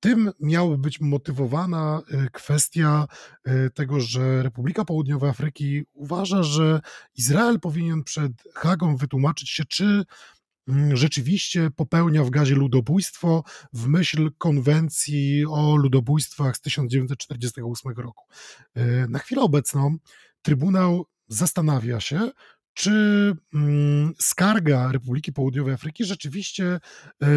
[0.00, 3.06] tym miałaby być motywowana e, kwestia
[3.44, 6.80] e, tego, że Republika Południowej Afryki uważa, że
[7.14, 10.04] Izrael powinien przed Hagą wytłumaczyć się, czy
[10.68, 18.24] mm, rzeczywiście popełnia w gazie ludobójstwo w myśl konwencji o ludobójstwach z 1948 roku.
[19.08, 19.96] Na chwilę obecną
[20.42, 22.30] Trybunał zastanawia się,
[22.74, 22.90] czy
[23.54, 26.80] mm, skarga Republiki Południowej Afryki rzeczywiście
[27.20, 27.28] yy,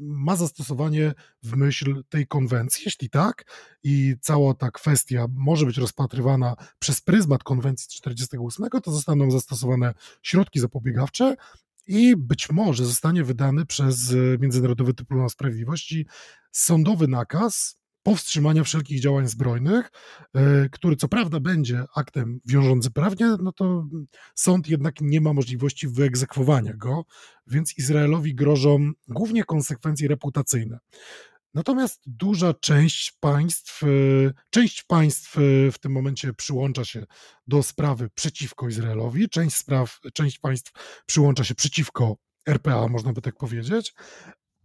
[0.00, 2.82] ma zastosowanie w myśl tej konwencji?
[2.84, 3.44] Jeśli tak,
[3.82, 10.60] i cała ta kwestia może być rozpatrywana przez pryzmat konwencji 48, to zostaną zastosowane środki
[10.60, 11.36] zapobiegawcze,
[11.86, 16.06] i być może zostanie wydany przez Międzynarodowy Trybunał Sprawiedliwości
[16.52, 19.90] sądowy nakaz powstrzymania wszelkich działań zbrojnych,
[20.34, 23.86] e, który co prawda będzie aktem wiążącym prawnie, no to
[24.34, 27.04] sąd jednak nie ma możliwości wyegzekwowania go,
[27.46, 30.78] więc Izraelowi grożą głównie konsekwencje reputacyjne.
[31.54, 33.86] Natomiast duża część państw, e,
[34.50, 35.40] część państw e,
[35.72, 37.06] w tym momencie przyłącza się
[37.46, 40.72] do sprawy przeciwko Izraelowi, część spraw, część państw
[41.06, 43.94] przyłącza się przeciwko RPA, można by tak powiedzieć,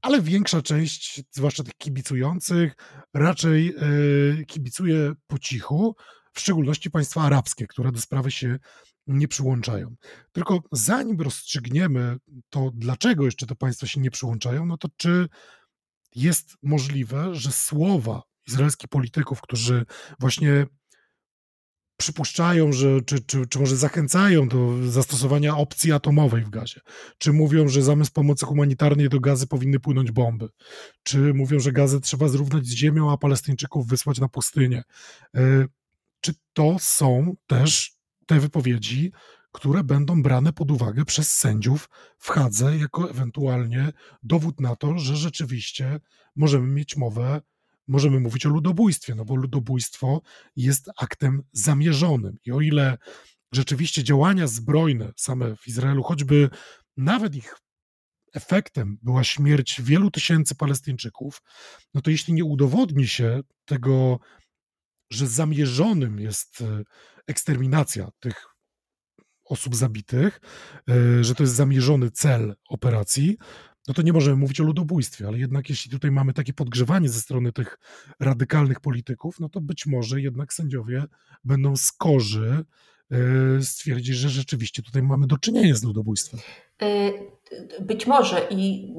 [0.01, 2.75] ale większa część, zwłaszcza tych kibicujących,
[3.13, 5.95] raczej e, kibicuje po cichu,
[6.33, 8.60] w szczególności państwa arabskie, które do sprawy się
[9.07, 9.95] nie przyłączają.
[10.31, 12.17] Tylko zanim rozstrzygniemy
[12.49, 15.27] to, dlaczego jeszcze te państwa się nie przyłączają, no to czy
[16.15, 19.86] jest możliwe, że słowa izraelskich polityków, którzy
[20.19, 20.65] właśnie
[21.97, 26.81] przypuszczają, że, czy, czy, czy może zachęcają do zastosowania opcji atomowej w gazie,
[27.17, 30.49] czy mówią, że zamiast pomocy humanitarnej do gazy powinny płynąć bomby,
[31.03, 34.83] czy mówią, że gazę trzeba zrównać z ziemią, a Palestyńczyków wysłać na pustynię.
[35.36, 35.65] E,
[36.21, 39.12] czy to są też te wypowiedzi,
[39.51, 43.91] które będą brane pod uwagę przez sędziów w Hadze jako ewentualnie
[44.23, 45.99] dowód na to, że rzeczywiście
[46.36, 47.41] możemy mieć mowę
[47.88, 50.21] możemy mówić o ludobójstwie, no bo ludobójstwo
[50.56, 52.38] jest aktem zamierzonym.
[52.45, 52.97] I o ile
[53.52, 56.50] rzeczywiście działania zbrojne same w Izraelu, choćby
[56.97, 57.56] nawet ich
[58.34, 61.41] efektem była śmierć wielu tysięcy Palestyńczyków,
[61.93, 64.19] no to jeśli nie udowodni się tego,
[65.12, 66.84] że zamierzonym jest e,
[67.28, 68.45] eksterminacja tych
[69.45, 70.41] osób zabitych,
[70.89, 73.38] e, że to jest zamierzony cel operacji,
[73.88, 77.19] no to nie możemy mówić o ludobójstwie, ale jednak jeśli tutaj mamy takie podgrzewanie ze
[77.19, 77.80] strony tych
[78.19, 81.04] radykalnych polityków, no to być może jednak sędziowie
[81.43, 82.65] będą skorzy
[83.12, 86.39] e, stwierdzić, że rzeczywiście tutaj mamy do czynienia z ludobójstwem.
[86.82, 87.12] E,
[87.82, 88.93] być może i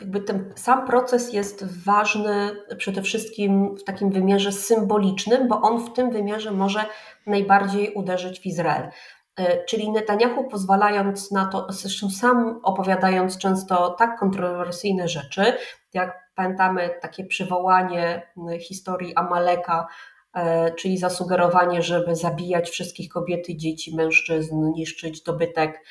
[0.00, 5.92] jakby ten sam proces jest ważny przede wszystkim w takim wymiarze symbolicznym, bo on w
[5.92, 6.84] tym wymiarze może
[7.26, 8.88] najbardziej uderzyć w Izrael.
[9.36, 15.56] E, czyli Netanyahu pozwalając na to, zresztą sam opowiadając często tak kontrowersyjne rzeczy,
[15.94, 19.86] jak pamiętamy takie przywołanie historii Amaleka,
[20.34, 25.84] e, czyli zasugerowanie, żeby zabijać wszystkich kobiet i dzieci, mężczyzn, niszczyć dobytek.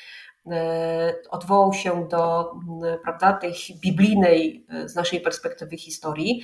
[0.50, 2.52] E, odwołał się do
[3.02, 6.42] prawda, tej biblijnej z naszej perspektywy historii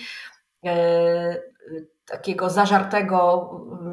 [2.08, 3.50] takiego zażartego,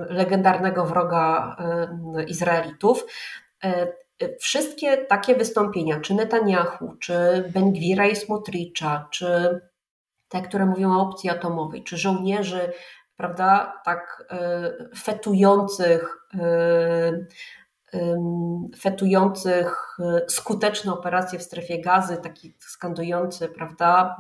[0.10, 3.06] legendarnego wroga e, Izraelitów.
[3.64, 3.88] E,
[4.40, 7.14] wszystkie takie wystąpienia, czy Netanyahu, czy
[7.54, 9.60] Ben-Gwira i Smotricza, czy
[10.30, 12.72] te, które mówią o opcji atomowej, czy żołnierzy,
[13.18, 16.18] prawda, tak e, fetujących,
[18.80, 19.98] fetujących
[20.28, 24.18] skuteczne operacje w strefie gazy, taki skandujący, prawda,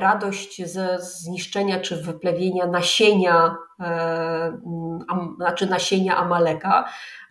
[0.00, 4.58] radość ze zniszczenia czy wyplewienia nasienia, e,
[5.36, 6.84] znaczy nasienia Amaleka.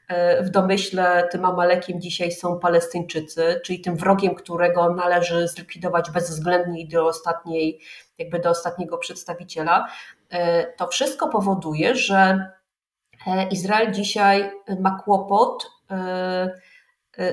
[0.08, 6.88] E, w domyśle tym Amalekiem dzisiaj są Palestyńczycy, czyli tym wrogiem, którego należy zlikwidować bezwzględnie
[6.88, 7.80] do ostatniej,
[8.18, 9.88] jakby do ostatniego przedstawiciela.
[10.30, 12.50] E, to wszystko powoduje, że
[13.52, 15.72] Izrael dzisiaj ma kłopot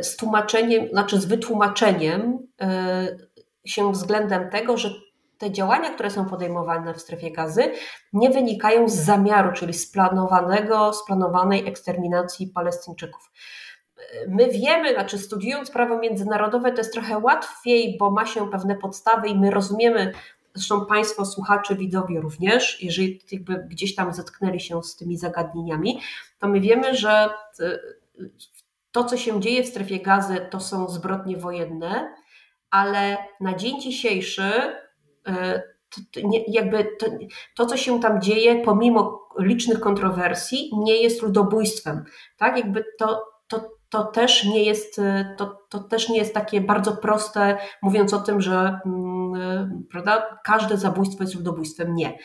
[0.00, 2.38] z tłumaczeniem, znaczy z wytłumaczeniem
[3.64, 4.90] się względem tego, że
[5.40, 7.72] te działania, które są podejmowane w strefie gazy,
[8.12, 13.30] nie wynikają z zamiaru, czyli z planowanego, splanowanej eksterminacji Palestyńczyków.
[14.28, 19.28] My wiemy, znaczy studiując prawo międzynarodowe, to jest trochę łatwiej, bo ma się pewne podstawy
[19.28, 20.12] i my rozumiemy,
[20.54, 26.00] zresztą Państwo, słuchacze, widzowie również, jeżeli jakby gdzieś tam zetknęli się z tymi zagadnieniami,
[26.38, 27.30] to my wiemy, że
[28.92, 32.14] to, co się dzieje w strefie gazy, to są zbrodnie wojenne,
[32.70, 34.89] ale na dzień dzisiejszy e,
[35.90, 37.06] to, to nie, jakby to,
[37.56, 42.04] to, co się tam dzieje, pomimo licznych kontrowersji, nie jest ludobójstwem.
[42.36, 42.56] Tak?
[42.56, 46.96] Jakby to, to, to, też nie jest, e, to, to też nie jest takie bardzo
[46.96, 51.94] proste, mówiąc o tym, że mm, e, prawda, każde zabójstwo jest ludobójstwem.
[51.94, 52.18] Nie.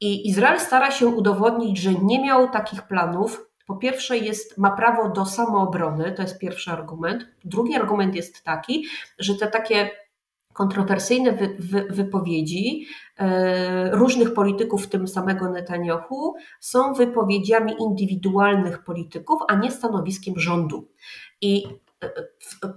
[0.00, 5.08] I Izrael stara się udowodnić, że nie miał takich planów, po pierwsze, jest, ma prawo
[5.08, 7.26] do samoobrony, to jest pierwszy argument.
[7.44, 8.86] Drugi argument jest taki,
[9.18, 9.90] że te takie
[10.52, 12.86] kontrowersyjne wy, wy, wypowiedzi
[13.18, 20.88] e, różnych polityków, w tym samego Netanyahu, są wypowiedziami indywidualnych polityków, a nie stanowiskiem rządu.
[21.40, 21.64] I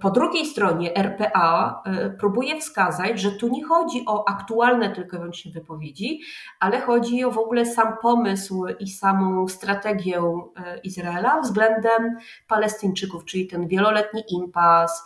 [0.01, 5.19] po drugiej stronie RPA e, próbuje wskazać, że tu nie chodzi o aktualne tylko i
[5.19, 6.19] wyłącznie wypowiedzi,
[6.59, 13.47] ale chodzi o w ogóle sam pomysł i samą strategię e, Izraela względem Palestyńczyków, czyli
[13.47, 15.05] ten wieloletni impas, e,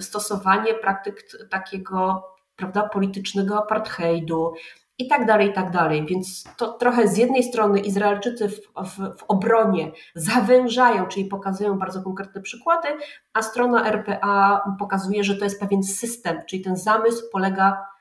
[0.00, 2.24] stosowanie praktyk takiego
[2.56, 4.52] prawda, politycznego apartheidu,
[4.98, 6.06] i tak dalej, i tak dalej.
[6.06, 12.02] Więc to trochę z jednej strony Izraelczycy w, w, w, obronie zawężają, czyli pokazują bardzo
[12.02, 12.88] konkretne przykłady,
[13.32, 17.95] a strona RPA pokazuje, że to jest pewien system, czyli ten zamysł polega E,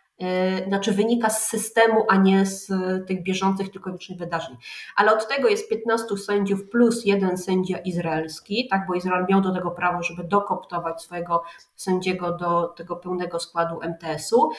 [0.67, 2.71] znaczy wynika z systemu, a nie z
[3.07, 4.57] tych bieżących tylko licznych wydarzeń.
[4.95, 9.53] Ale od tego jest 15 sędziów plus jeden sędzia izraelski, tak, bo Izrael miał do
[9.53, 11.43] tego prawo, żeby dokoptować swojego
[11.75, 14.49] sędziego do tego pełnego składu MTS-u.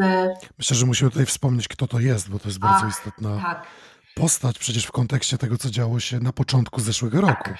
[0.00, 3.40] E, Myślę, że musimy tutaj wspomnieć, kto to jest, bo to jest bardzo istotna.
[3.42, 3.66] Tak
[4.16, 7.44] postać przecież w kontekście tego, co działo się na początku zeszłego roku.
[7.44, 7.58] Tak.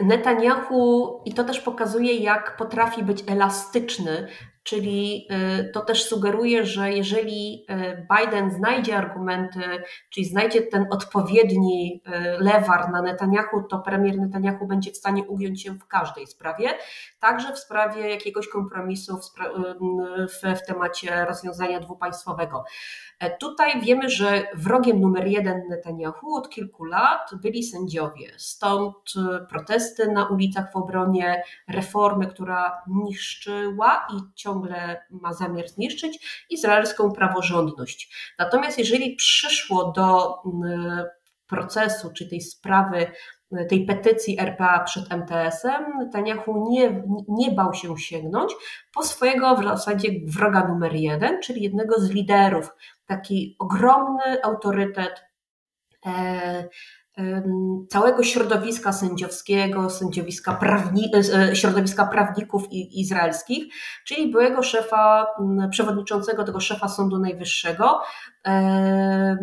[0.00, 4.28] Netanyahu, i to też pokazuje, jak potrafi być elastyczny
[4.66, 5.28] Czyli
[5.60, 9.60] y, to też sugeruje, że jeżeli y, Biden znajdzie argumenty,
[10.10, 12.10] czyli znajdzie ten odpowiedni y,
[12.44, 16.68] lewar na Netanyahu, to premier Netanyahu będzie w stanie ugiąć się w każdej sprawie,
[17.20, 19.30] także w sprawie jakiegoś kompromisu w,
[20.28, 22.64] w, w temacie rozwiązania dwupaństwowego.
[23.18, 28.32] E, tutaj wiemy, że wrogiem numer jeden Netanyahu od kilku lat byli sędziowie.
[28.36, 36.44] Stąd e, protesty na ulicach w obronie reformy, która niszczyła i ciągle ma zamiar zniszczyć
[36.50, 38.32] izraelską praworządność.
[38.38, 40.36] Natomiast jeżeli przyszło do
[41.46, 43.06] procesu, czy tej sprawy
[43.68, 48.52] tej petycji RPA przed MTS-em, Netanyahu nie, nie bał się sięgnąć
[48.94, 52.70] po swojego w zasadzie wroga numer jeden, czyli jednego z liderów,
[53.06, 55.24] taki ogromny autorytet
[56.06, 56.10] e,
[57.18, 57.42] e,
[57.90, 63.74] całego środowiska sędziowskiego, sędziowiska prawni, e, środowiska prawników izraelskich,
[64.06, 65.26] czyli byłego szefa,
[65.70, 68.00] przewodniczącego tego szefa Sądu Najwyższego,
[68.46, 69.36] e,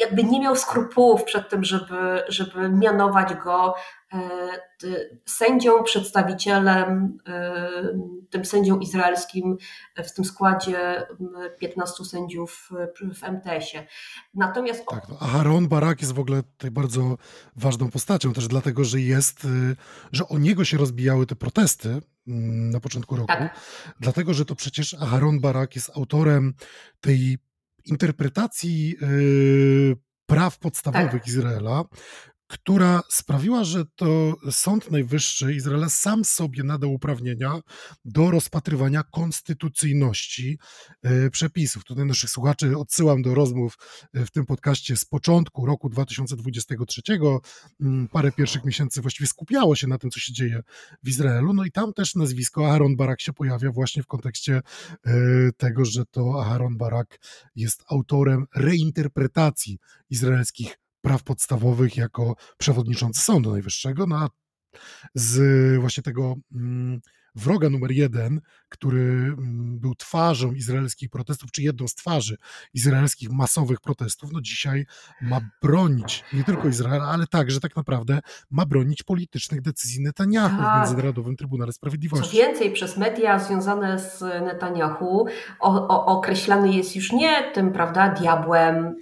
[0.00, 3.74] jakby nie miał skrupułów przed tym, żeby, żeby mianować go
[4.12, 4.20] e,
[5.26, 7.68] sędzią, przedstawicielem, e,
[8.30, 9.56] tym sędzią izraelskim
[10.04, 11.06] w tym składzie
[11.58, 12.70] 15 sędziów
[13.14, 13.86] w MTS-ie.
[14.34, 14.84] Natomiast.
[14.90, 17.16] Tak, no, Aaron Barak jest w ogóle tutaj bardzo
[17.56, 19.76] ważną postacią, też dlatego, że jest, y,
[20.12, 23.60] że o niego się rozbijały te protesty mm, na początku roku, tak.
[24.00, 26.54] dlatego, że to przecież Aaron Barak jest autorem
[27.00, 27.38] tej
[27.84, 31.26] interpretacji yy, praw podstawowych tak.
[31.26, 31.84] Izraela,
[32.54, 37.60] która sprawiła, że to Sąd Najwyższy Izraela sam sobie nadał uprawnienia
[38.04, 40.58] do rozpatrywania konstytucyjności
[41.02, 41.84] e, przepisów.
[41.84, 43.78] Tutaj naszych słuchaczy odsyłam do rozmów
[44.12, 47.02] e, w tym podcaście z początku roku 2023.
[47.80, 50.62] Mm, parę pierwszych miesięcy właściwie skupiało się na tym, co się dzieje
[51.02, 51.52] w Izraelu.
[51.52, 54.60] No i tam też nazwisko Aaron Barak się pojawia właśnie w kontekście
[55.06, 55.12] e,
[55.56, 57.18] tego, że to Aaron Barak
[57.56, 59.78] jest autorem reinterpretacji
[60.10, 64.28] izraelskich praw podstawowych jako przewodniczący Sądu Najwyższego, no a
[65.14, 67.00] z właśnie tego mm,
[67.34, 72.36] wroga numer jeden, który mm, był twarzą izraelskich protestów, czy jedną z twarzy
[72.74, 74.86] izraelskich masowych protestów, no dzisiaj
[75.20, 80.74] ma bronić nie tylko Izraela, ale także tak naprawdę ma bronić politycznych decyzji Netanyahu tak.
[80.74, 82.30] w Międzynarodowym Trybunale Sprawiedliwości.
[82.30, 85.26] Co więcej, przez media związane z Netanyahu
[85.60, 88.96] o, o, określany jest już nie tym, prawda, diabłem,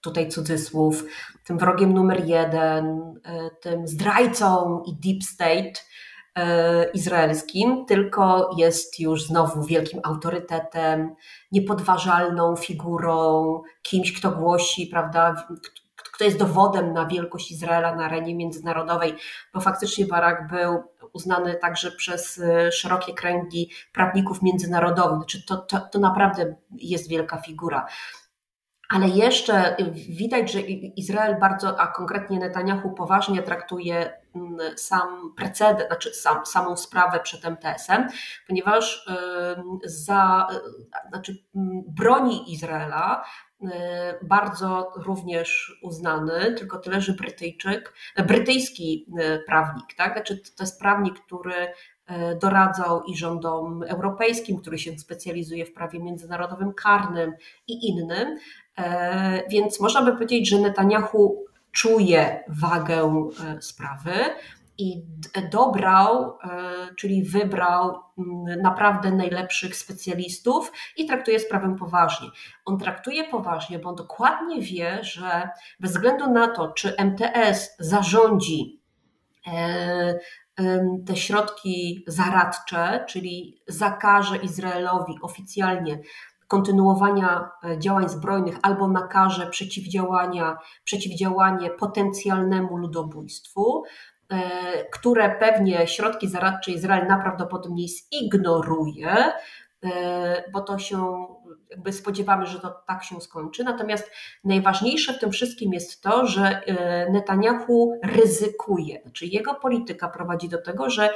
[0.00, 1.04] tutaj cudzysłów,
[1.44, 5.72] tym wrogiem numer jeden, e, tym zdrajcą i deep state,
[6.94, 11.14] izraelskim, tylko jest już znowu wielkim autorytetem,
[11.52, 15.46] niepodważalną figurą, kimś, kto głosi, prawda,
[15.96, 19.14] kto jest dowodem na wielkość Izraela na arenie międzynarodowej,
[19.54, 20.82] bo faktycznie Barak był
[21.12, 25.16] uznany także przez e, szerokie kręgi prawników międzynarodowych.
[25.16, 27.86] Znaczy to, to, to naprawdę jest wielka figura.
[28.88, 29.76] Ale jeszcze
[30.08, 36.76] widać, że Izrael bardzo, a konkretnie Netanyahu poważnie traktuje mm, sam precedent, znaczy sam, samą
[36.76, 38.08] sprawę przed MTS-em,
[38.46, 39.06] ponieważ
[39.84, 41.44] za, e, znaczy
[41.86, 43.24] broni Izraela
[43.62, 47.94] E, bardzo również uznany, tylko tyle, że Brytyjczyk,
[48.26, 50.12] brytyjski e, prawnik, tak?
[50.12, 51.72] Znaczy, to jest prawnik, który
[52.40, 57.32] doradzał i rządom europejskim, który się specjalizuje w prawie międzynarodowym karnym
[57.66, 58.38] i innym.
[59.50, 63.30] Więc można by powiedzieć, że Netanyahu czuje wagę
[63.60, 64.12] sprawy,
[64.78, 65.02] i
[65.50, 72.28] dobrał, e, czyli wybrał mm, naprawdę najlepszych specjalistów i traktuje sprawę poważnie.
[72.64, 75.48] On traktuje poważnie, bo on dokładnie wie, że
[75.80, 78.80] bez względu na to, czy MTS zarządzi
[79.46, 80.18] e,
[81.06, 86.00] te środki zaradcze, czyli zakaże Izraelowi oficjalnie
[86.48, 93.84] kontynuowania e, działań zbrojnych albo nakaże przeciwdziałania, przeciwdziałanie potencjalnemu ludobójstwu,
[94.32, 99.32] E, które pewnie środki zaradcze Izrael najprawdopodobniej zignoruje,
[100.52, 101.26] bo to się
[101.70, 103.64] jakby spodziewamy, że to tak się skończy.
[103.64, 104.10] Natomiast
[104.44, 109.00] najważniejsze w tym wszystkim jest to, że e, Netanyahu ryzykuje.
[109.02, 111.10] Znaczy jego polityka prowadzi do tego, że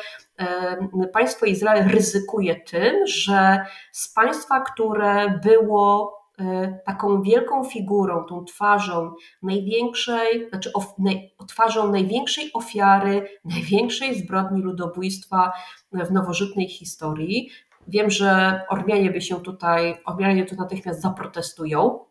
[1.12, 9.14] państwo Izrael ryzykuje tym, że z państwa, które było E, taką wielką figurą, tą twarzą
[9.42, 10.94] największej, znaczy of,
[11.48, 15.52] twarzą największej ofiary, największej zbrodni ludobójstwa
[15.92, 17.50] w nowożytnej historii.
[17.88, 22.04] Wiem, że Ormianie by się tutaj, Ormianie tu natychmiast zaprotestują,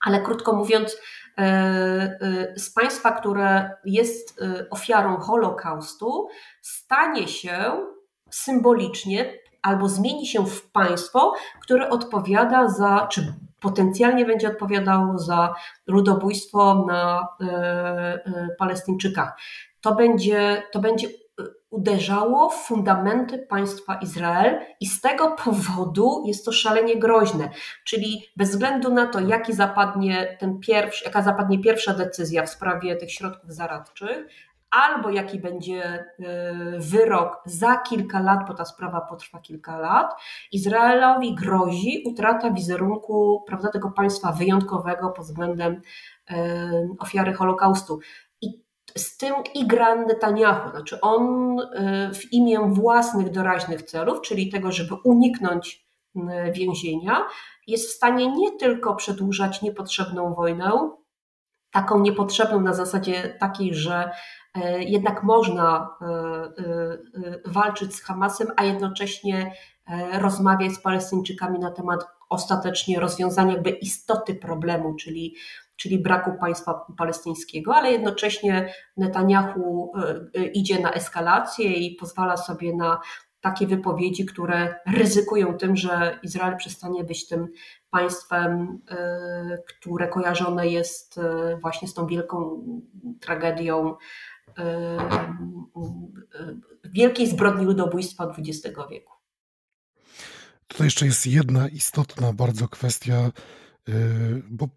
[0.00, 0.96] ale krótko mówiąc,
[1.38, 6.28] e, e, z państwa, które jest ofiarą Holokaustu,
[6.62, 7.86] stanie się
[8.30, 15.54] symbolicznie albo zmieni się w państwo, które odpowiada za, czy potencjalnie będzie odpowiadało za
[15.86, 19.36] ludobójstwo na e, e, Palestyńczykach.
[19.80, 21.08] To będzie, to będzie
[21.70, 27.50] uderzało w fundamenty państwa Izrael i z tego powodu jest to szalenie groźne.
[27.84, 32.96] Czyli bez względu na to, jaki zapadnie ten pierwszy, jaka zapadnie pierwsza decyzja w sprawie
[32.96, 34.26] tych środków zaradczych,
[34.70, 36.04] albo jaki będzie e,
[36.78, 40.14] wyrok za kilka lat, bo ta sprawa potrwa kilka lat,
[40.52, 45.80] Izraelowi grozi utrata wizerunku prawda, tego państwa wyjątkowego pod względem
[46.30, 47.98] e, ofiary Holokaustu.
[48.96, 54.94] Z tym igra Netanyahu, znaczy on e, w imię własnych doraźnych celów, czyli tego, żeby
[55.04, 55.86] uniknąć
[56.52, 57.26] więzienia,
[57.66, 60.90] jest w stanie nie tylko przedłużać niepotrzebną wojnę,
[61.70, 64.10] taką niepotrzebną na zasadzie takiej, że
[64.56, 65.96] E, jednak można
[67.44, 69.52] walczyć z Hamasem, a jednocześnie
[70.12, 75.34] rozmawiać z Palestyńczykami na temat ostatecznie rozwiązania jakby istoty problemu, czyli,
[75.76, 79.92] czyli braku państwa palestyńskiego, ale jednocześnie Netanyahu
[80.54, 83.00] idzie na eskalację i pozwala sobie na
[83.40, 87.48] takie wypowiedzi, które ryzykują tym, że Izrael przestanie być tym
[87.90, 88.78] państwem,
[89.66, 91.20] które kojarzone jest
[91.60, 92.64] właśnie z tą wielką
[93.20, 93.96] tragedią
[96.84, 99.12] wielkiej zbrodni ludobójstwa XX wieku.
[100.66, 103.30] Tutaj jeszcze jest jedna istotna bardzo kwestia,
[104.50, 104.68] bo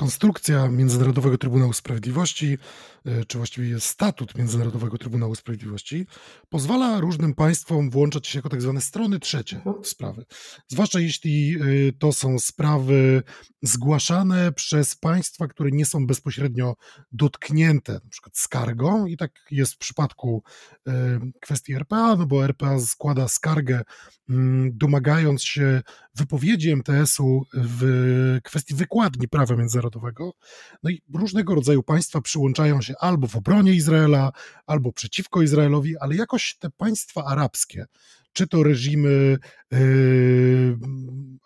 [0.00, 2.58] konstrukcja Międzynarodowego Trybunału Sprawiedliwości,
[3.06, 6.06] e, czy właściwie statut Międzynarodowego Trybunału Sprawiedliwości,
[6.48, 9.82] pozwala różnym państwom włączać się jako tak zwane strony trzecie mhm.
[9.82, 10.24] w sprawy.
[10.68, 11.58] Zwłaszcza jeśli e,
[11.98, 13.22] to są sprawy
[13.62, 16.76] zgłaszane przez państwa, które nie są bezpośrednio
[17.12, 20.42] dotknięte, na przykład skargą, i tak jest w przypadku
[20.86, 23.82] e, kwestii RPA, no bo RPA składa skargę,
[24.28, 25.82] mm, domagając się
[26.20, 30.32] wypowiedzi MTS-u w kwestii wykładni prawa międzynarodowego Narodowego.
[30.82, 34.32] No i różnego rodzaju państwa przyłączają się albo w obronie Izraela,
[34.66, 37.86] albo przeciwko Izraelowi, ale jakoś te państwa arabskie,
[38.32, 39.38] czy to reżimy
[39.70, 40.78] yy,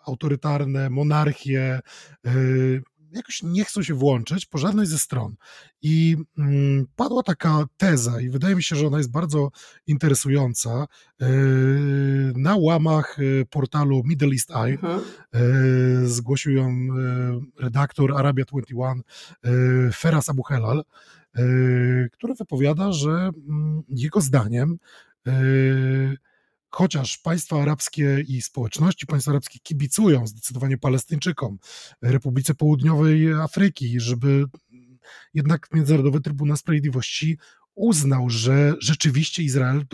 [0.05, 1.79] autorytarne, monarchie,
[2.23, 5.35] yy, jakoś nie chcą się włączyć po żadnej ze stron.
[5.81, 9.51] I mm, padła taka teza, i wydaje mi się, że ona jest bardzo
[9.87, 10.87] interesująca,
[11.19, 11.27] yy,
[12.35, 14.73] na łamach yy, portalu Middle East Eye.
[14.73, 15.01] Mhm.
[15.33, 16.71] Yy, zgłosił ją
[17.59, 19.01] redaktor Arabia 21
[19.43, 20.83] yy, Feras Abu Helal,
[21.35, 24.77] yy, który wypowiada, że mm, jego zdaniem
[26.75, 31.57] chociaż państwa arabskie i społeczności państwa arabskie kibicują zdecydowanie Palestyńczykom,
[32.01, 34.45] Republice Południowej Afryki, żeby
[35.33, 37.37] jednak Międzynarodowy Trybunał Sprawiedliwości
[37.75, 39.85] uznał, że rzeczywiście Izrael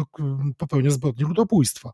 [0.58, 1.92] popełnia zbrodnie ludobójstwa.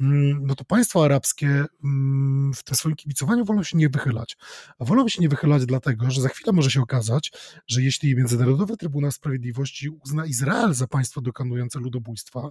[0.00, 4.36] Mm, no to państwa arabskie mm, w tym swoim kibicowaniu wolą się nie wychylać.
[4.78, 7.32] A wolą się nie wychylać dlatego, że za chwilę może się okazać,
[7.66, 12.50] że jeśli Międzynarodowy Trybunał Sprawiedliwości uzna Izrael za państwo dokonujące ludobójstwa,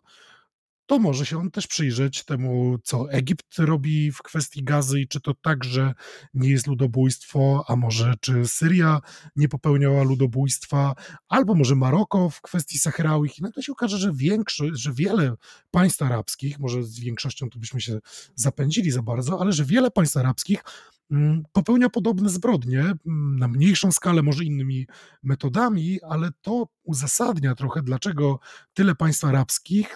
[0.85, 5.21] to może się on też przyjrzeć temu, co Egipt robi w kwestii gazy i czy
[5.21, 5.93] to także
[6.33, 9.01] nie jest ludobójstwo, a może czy Syria
[9.35, 10.95] nie popełniała ludobójstwa,
[11.29, 13.39] albo może Maroko w kwestii Sahrałich.
[13.39, 15.35] I nagle się okaże, że większość, że wiele
[15.71, 17.99] państw arabskich, może z większością tu byśmy się
[18.35, 20.63] zapędzili za bardzo, ale że wiele państw arabskich
[21.11, 24.87] mm, popełnia podobne zbrodnie mm, na mniejszą skalę, może innymi
[25.23, 28.39] metodami, ale to uzasadnia trochę, dlaczego
[28.73, 29.95] tyle państw arabskich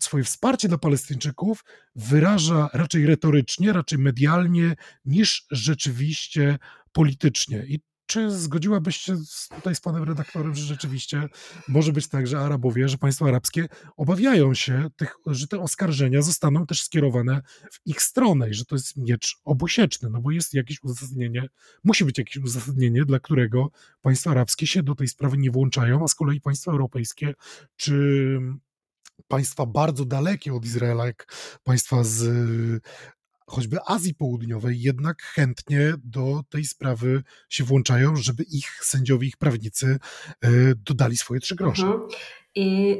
[0.00, 1.64] swoje wsparcie dla Palestyńczyków
[1.96, 6.58] wyraża raczej retorycznie, raczej medialnie, niż rzeczywiście
[6.92, 7.64] politycznie.
[7.68, 7.80] I
[8.12, 9.16] czy zgodziłabyś się
[9.56, 11.28] tutaj z panem redaktorem, że rzeczywiście
[11.68, 16.66] może być tak, że Arabowie, że państwa arabskie obawiają się, tych, że te oskarżenia zostaną
[16.66, 17.42] też skierowane
[17.72, 21.48] w ich stronę i że to jest miecz obusieczny, no bo jest jakieś uzasadnienie,
[21.84, 23.70] musi być jakieś uzasadnienie, dla którego
[24.02, 27.34] państwa arabskie się do tej sprawy nie włączają, a z kolei państwa europejskie
[27.76, 28.38] czy
[29.28, 31.34] państwa bardzo dalekie od Izraela, jak
[31.64, 32.22] państwa z
[33.46, 39.98] choćby Azji Południowej jednak chętnie do tej sprawy się włączają, żeby ich sędziowie, ich prawnicy
[40.40, 41.86] e, dodali swoje trzy grosze.
[41.86, 42.08] Mhm.
[42.54, 42.96] I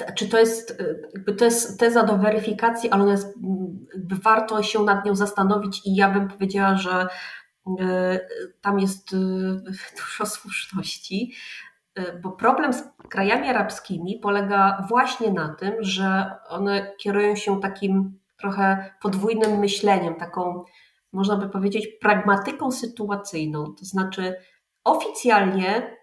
[0.00, 0.82] e, czy to jest,
[1.28, 3.16] e, to jest teza do weryfikacji, ale
[4.22, 7.06] warto się nad nią zastanowić i ja bym powiedziała, że
[8.60, 9.10] tam jest
[10.00, 11.34] dużo słuszności,
[12.22, 18.94] bo problem z krajami arabskimi polega właśnie na tym, że one kierują się takim trochę
[19.02, 20.64] podwójnym myśleniem, taką,
[21.12, 23.74] można by powiedzieć, pragmatyką sytuacyjną.
[23.78, 24.34] To znaczy,
[24.84, 25.96] oficjalnie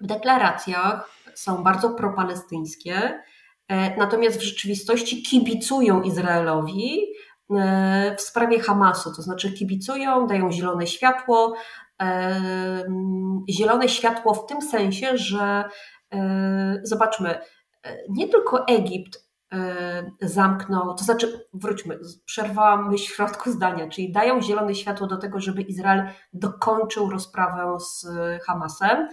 [0.00, 3.22] w deklaracjach są bardzo propalestyńskie,
[3.68, 7.00] e, natomiast w rzeczywistości kibicują Izraelowi
[7.50, 11.54] e, w sprawie Hamasu, to znaczy kibicują, dają zielone światło.
[12.02, 12.40] E,
[13.50, 15.64] zielone światło w tym sensie, że
[16.82, 17.38] zobaczmy,
[18.08, 19.29] nie tylko Egipt
[20.20, 25.40] zamknął, to znaczy, wróćmy, przerwałam myśl w środku zdania, czyli dają zielone światło do tego,
[25.40, 28.06] żeby Izrael dokończył rozprawę z
[28.46, 29.08] Hamasem.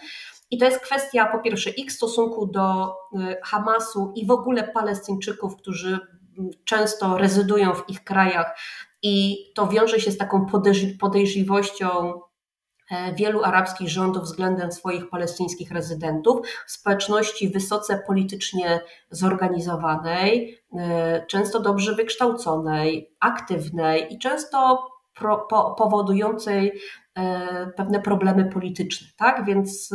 [0.52, 5.56] I to jest kwestia po pierwsze ich stosunku do e, Hamasu i w ogóle Palestyńczyków,
[5.56, 6.00] którzy
[6.66, 8.60] często rezydują w ich krajach,
[9.02, 10.46] i to wiąże się z taką
[11.00, 12.27] podejrzliwością E,
[13.16, 18.80] wielu arabskich rządów względem swoich palestyńskich rezydentów, społeczności wysoce politycznie
[19.12, 26.82] zorganizowanej, e, często dobrze wykształconej, aktywnej i często pro, po, powodującej
[27.16, 29.08] e, pewne problemy polityczne.
[29.18, 29.46] Tak?
[29.46, 29.88] Więc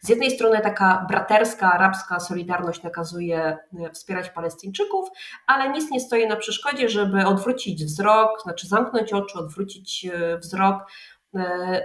[0.00, 3.58] z jednej strony taka braterska arabska solidarność nakazuje
[3.92, 5.08] wspierać Palestyńczyków,
[5.46, 11.13] ale nic nie stoi na przeszkodzie, żeby odwrócić wzrok, znaczy zamknąć oczy, odwrócić wzrok E,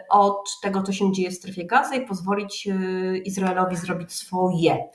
[0.09, 4.89] od tego, co się dzieje w strefie gazy i pozwolić e, Izraelowi zrobić swoje.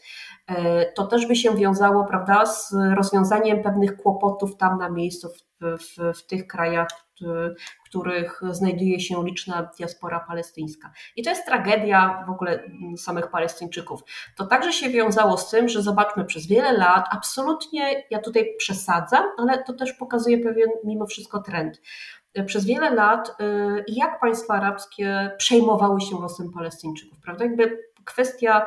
[0.47, 5.65] E, to też by się wiązało prawda, z rozwiązaniem pewnych kłopotów tam na miejscu, w,
[5.79, 6.89] w, w tych krajach,
[7.85, 10.93] w których znajduje się liczna diaspora palestyńska.
[11.17, 12.63] I to jest tragedia w ogóle
[12.97, 14.01] samych Palestyńczyków.
[14.37, 19.25] To także się wiązało z tym, że zobaczmy, przez wiele lat, absolutnie, ja tutaj przesadzam,
[19.39, 21.81] ale to też pokazuje pewien mimo wszystko trend
[22.43, 27.45] przez wiele lat, y, jak państwa arabskie przejmowały się losem Palestyńczyków, prawda?
[27.45, 28.67] Jakby kwestia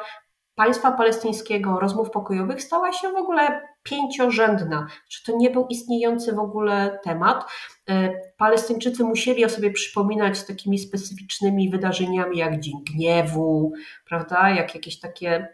[0.57, 4.87] państwa palestyńskiego, rozmów pokojowych stała się w ogóle pięciorzędna.
[5.09, 7.51] Czy to nie był istniejący w ogóle temat?
[7.89, 7.93] Y,
[8.37, 13.73] Palestyńczycy musieli o sobie przypominać z takimi specyficznymi wydarzeniami jak Dzień Gniewu,
[14.05, 14.49] prawda?
[14.49, 15.47] Jak jakieś takie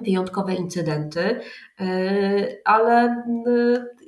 [0.00, 1.40] wyjątkowe incydenty,
[1.80, 3.24] y, ale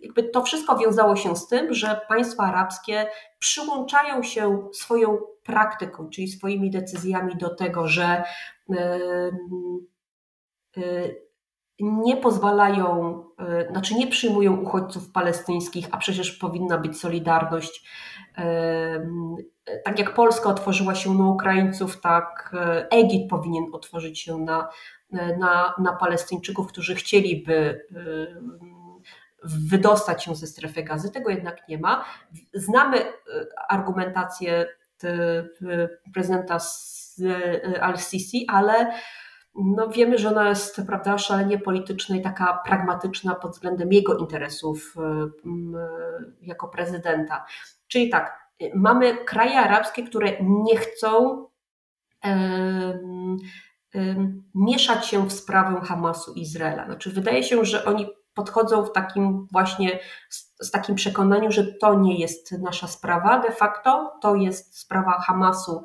[0.02, 3.06] jakby to wszystko wiązało się z tym, że państwa arabskie
[3.38, 8.24] przyłączają się swoją praktyką, czyli swoimi decyzjami do tego, że
[11.80, 13.24] nie pozwalają,
[13.70, 17.88] znaczy nie przyjmują uchodźców palestyńskich, a przecież powinna być solidarność.
[19.84, 22.56] Tak jak Polska otworzyła się na Ukraińców, tak
[22.90, 24.68] Egipt powinien otworzyć się na,
[25.38, 27.86] na, na Palestyńczyków, którzy chcieliby
[29.44, 31.10] wydostać się ze strefy gazy.
[31.10, 32.04] Tego jednak nie ma.
[32.54, 33.12] Znamy e,
[33.68, 34.66] argumentację
[36.14, 36.58] prezydenta
[37.74, 38.92] e, Al-Sisi, ale
[39.54, 44.94] no wiemy, że ona jest prawda, szalenie polityczna i taka pragmatyczna pod względem jego interesów
[46.40, 47.44] jako prezydenta.
[47.88, 51.46] Czyli tak, mamy kraje arabskie, które nie chcą
[54.54, 56.84] mieszać się w sprawę Hamasu i Izraela.
[56.84, 61.94] Znaczy, wydaje się, że oni podchodzą w takim właśnie z, z, takim przekonaniu, że to
[61.94, 63.38] nie jest nasza sprawa.
[63.38, 65.82] De facto, to jest sprawa Hamasu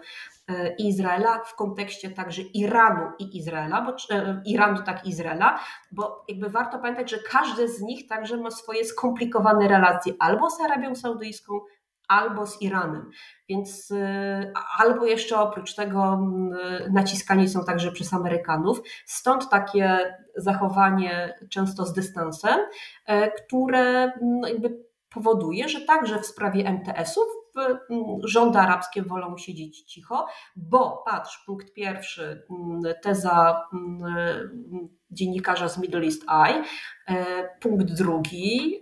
[0.48, 5.60] e, i Izraela w kontekście także Iranu i Izraela, bo e, Iranu tak Izraela,
[5.92, 10.62] bo jakby warto pamiętać, że każdy z nich także ma swoje skomplikowane relacje albo z
[10.62, 11.60] Arabią Saudyjską,
[12.08, 13.10] albo z Iranem.
[13.50, 16.20] Więc y, albo jeszcze oprócz tego
[16.88, 18.82] y, naciskani są także przez Amerykanów.
[19.06, 22.60] Stąd takie zachowanie często z dystansem,
[23.06, 27.28] e, które no, jakby powoduje, że także w sprawie MTS-ów
[28.24, 32.48] rządy arabskie wolą siedzieć cicho, bo patrz, punkt pierwszy,
[33.04, 33.64] teza
[35.12, 36.64] dziennikarza z Middle East Eye,
[37.62, 38.82] punkt drugi,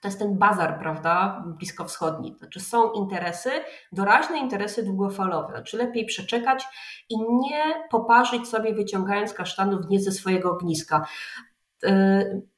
[0.00, 2.34] to jest ten bazar, prawda, bliskowschodni.
[2.38, 3.50] Znaczy są interesy,
[3.92, 5.52] doraźne interesy długofalowe.
[5.52, 6.64] Znaczy lepiej przeczekać
[7.08, 11.06] i nie poparzyć sobie wyciągając kasztanów nie ze swojego ogniska.
[11.84, 11.90] E,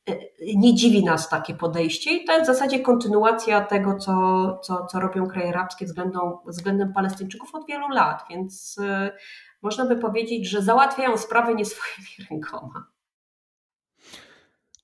[0.09, 0.17] e,
[0.57, 5.01] nie dziwi nas takie podejście i to jest w zasadzie kontynuacja tego, co, co, co
[5.01, 9.13] robią kraje arabskie względem, względem Palestyńczyków od wielu lat, więc e,
[9.63, 12.98] można by powiedzieć, że załatwiają sprawę nie swoimi rękoma.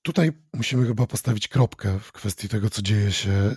[0.05, 3.55] Tutaj musimy chyba postawić kropkę w kwestii tego, co dzieje się y,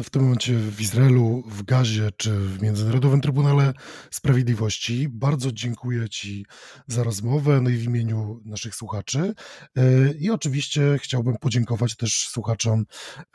[0.00, 3.72] no w tym momencie w Izraelu, w Gazie czy w Międzynarodowym Trybunale
[4.10, 5.08] Sprawiedliwości.
[5.08, 6.46] Bardzo dziękuję Ci
[6.86, 9.34] za rozmowę no i w imieniu naszych słuchaczy.
[9.76, 12.84] E, I oczywiście chciałbym podziękować też słuchaczom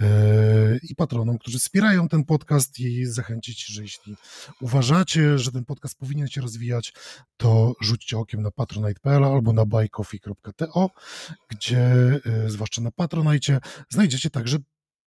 [0.01, 0.07] e,
[0.89, 4.15] i patronom, którzy wspierają ten podcast i zachęcić, że jeśli
[4.61, 6.93] uważacie, że ten podcast powinien się rozwijać,
[7.37, 10.89] to rzućcie okiem na patronite.pl albo na buycoffee.to,
[11.49, 13.59] gdzie e, zwłaszcza na Patronite
[13.89, 14.57] znajdziecie także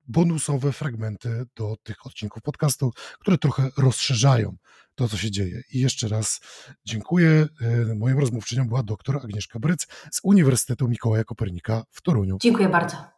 [0.08, 4.56] bonusowe fragmenty do tych odcinków podcastu, które trochę rozszerzają
[4.96, 5.62] to, co się dzieje.
[5.74, 6.42] I jeszcze raz
[6.86, 7.48] dziękuję.
[7.62, 12.38] E, moją rozmówczynią była dr Agnieszka Bryc z Uniwersytetu Mikołaja Kopernika w Toruniu.
[12.42, 13.15] Dziękuję bardzo.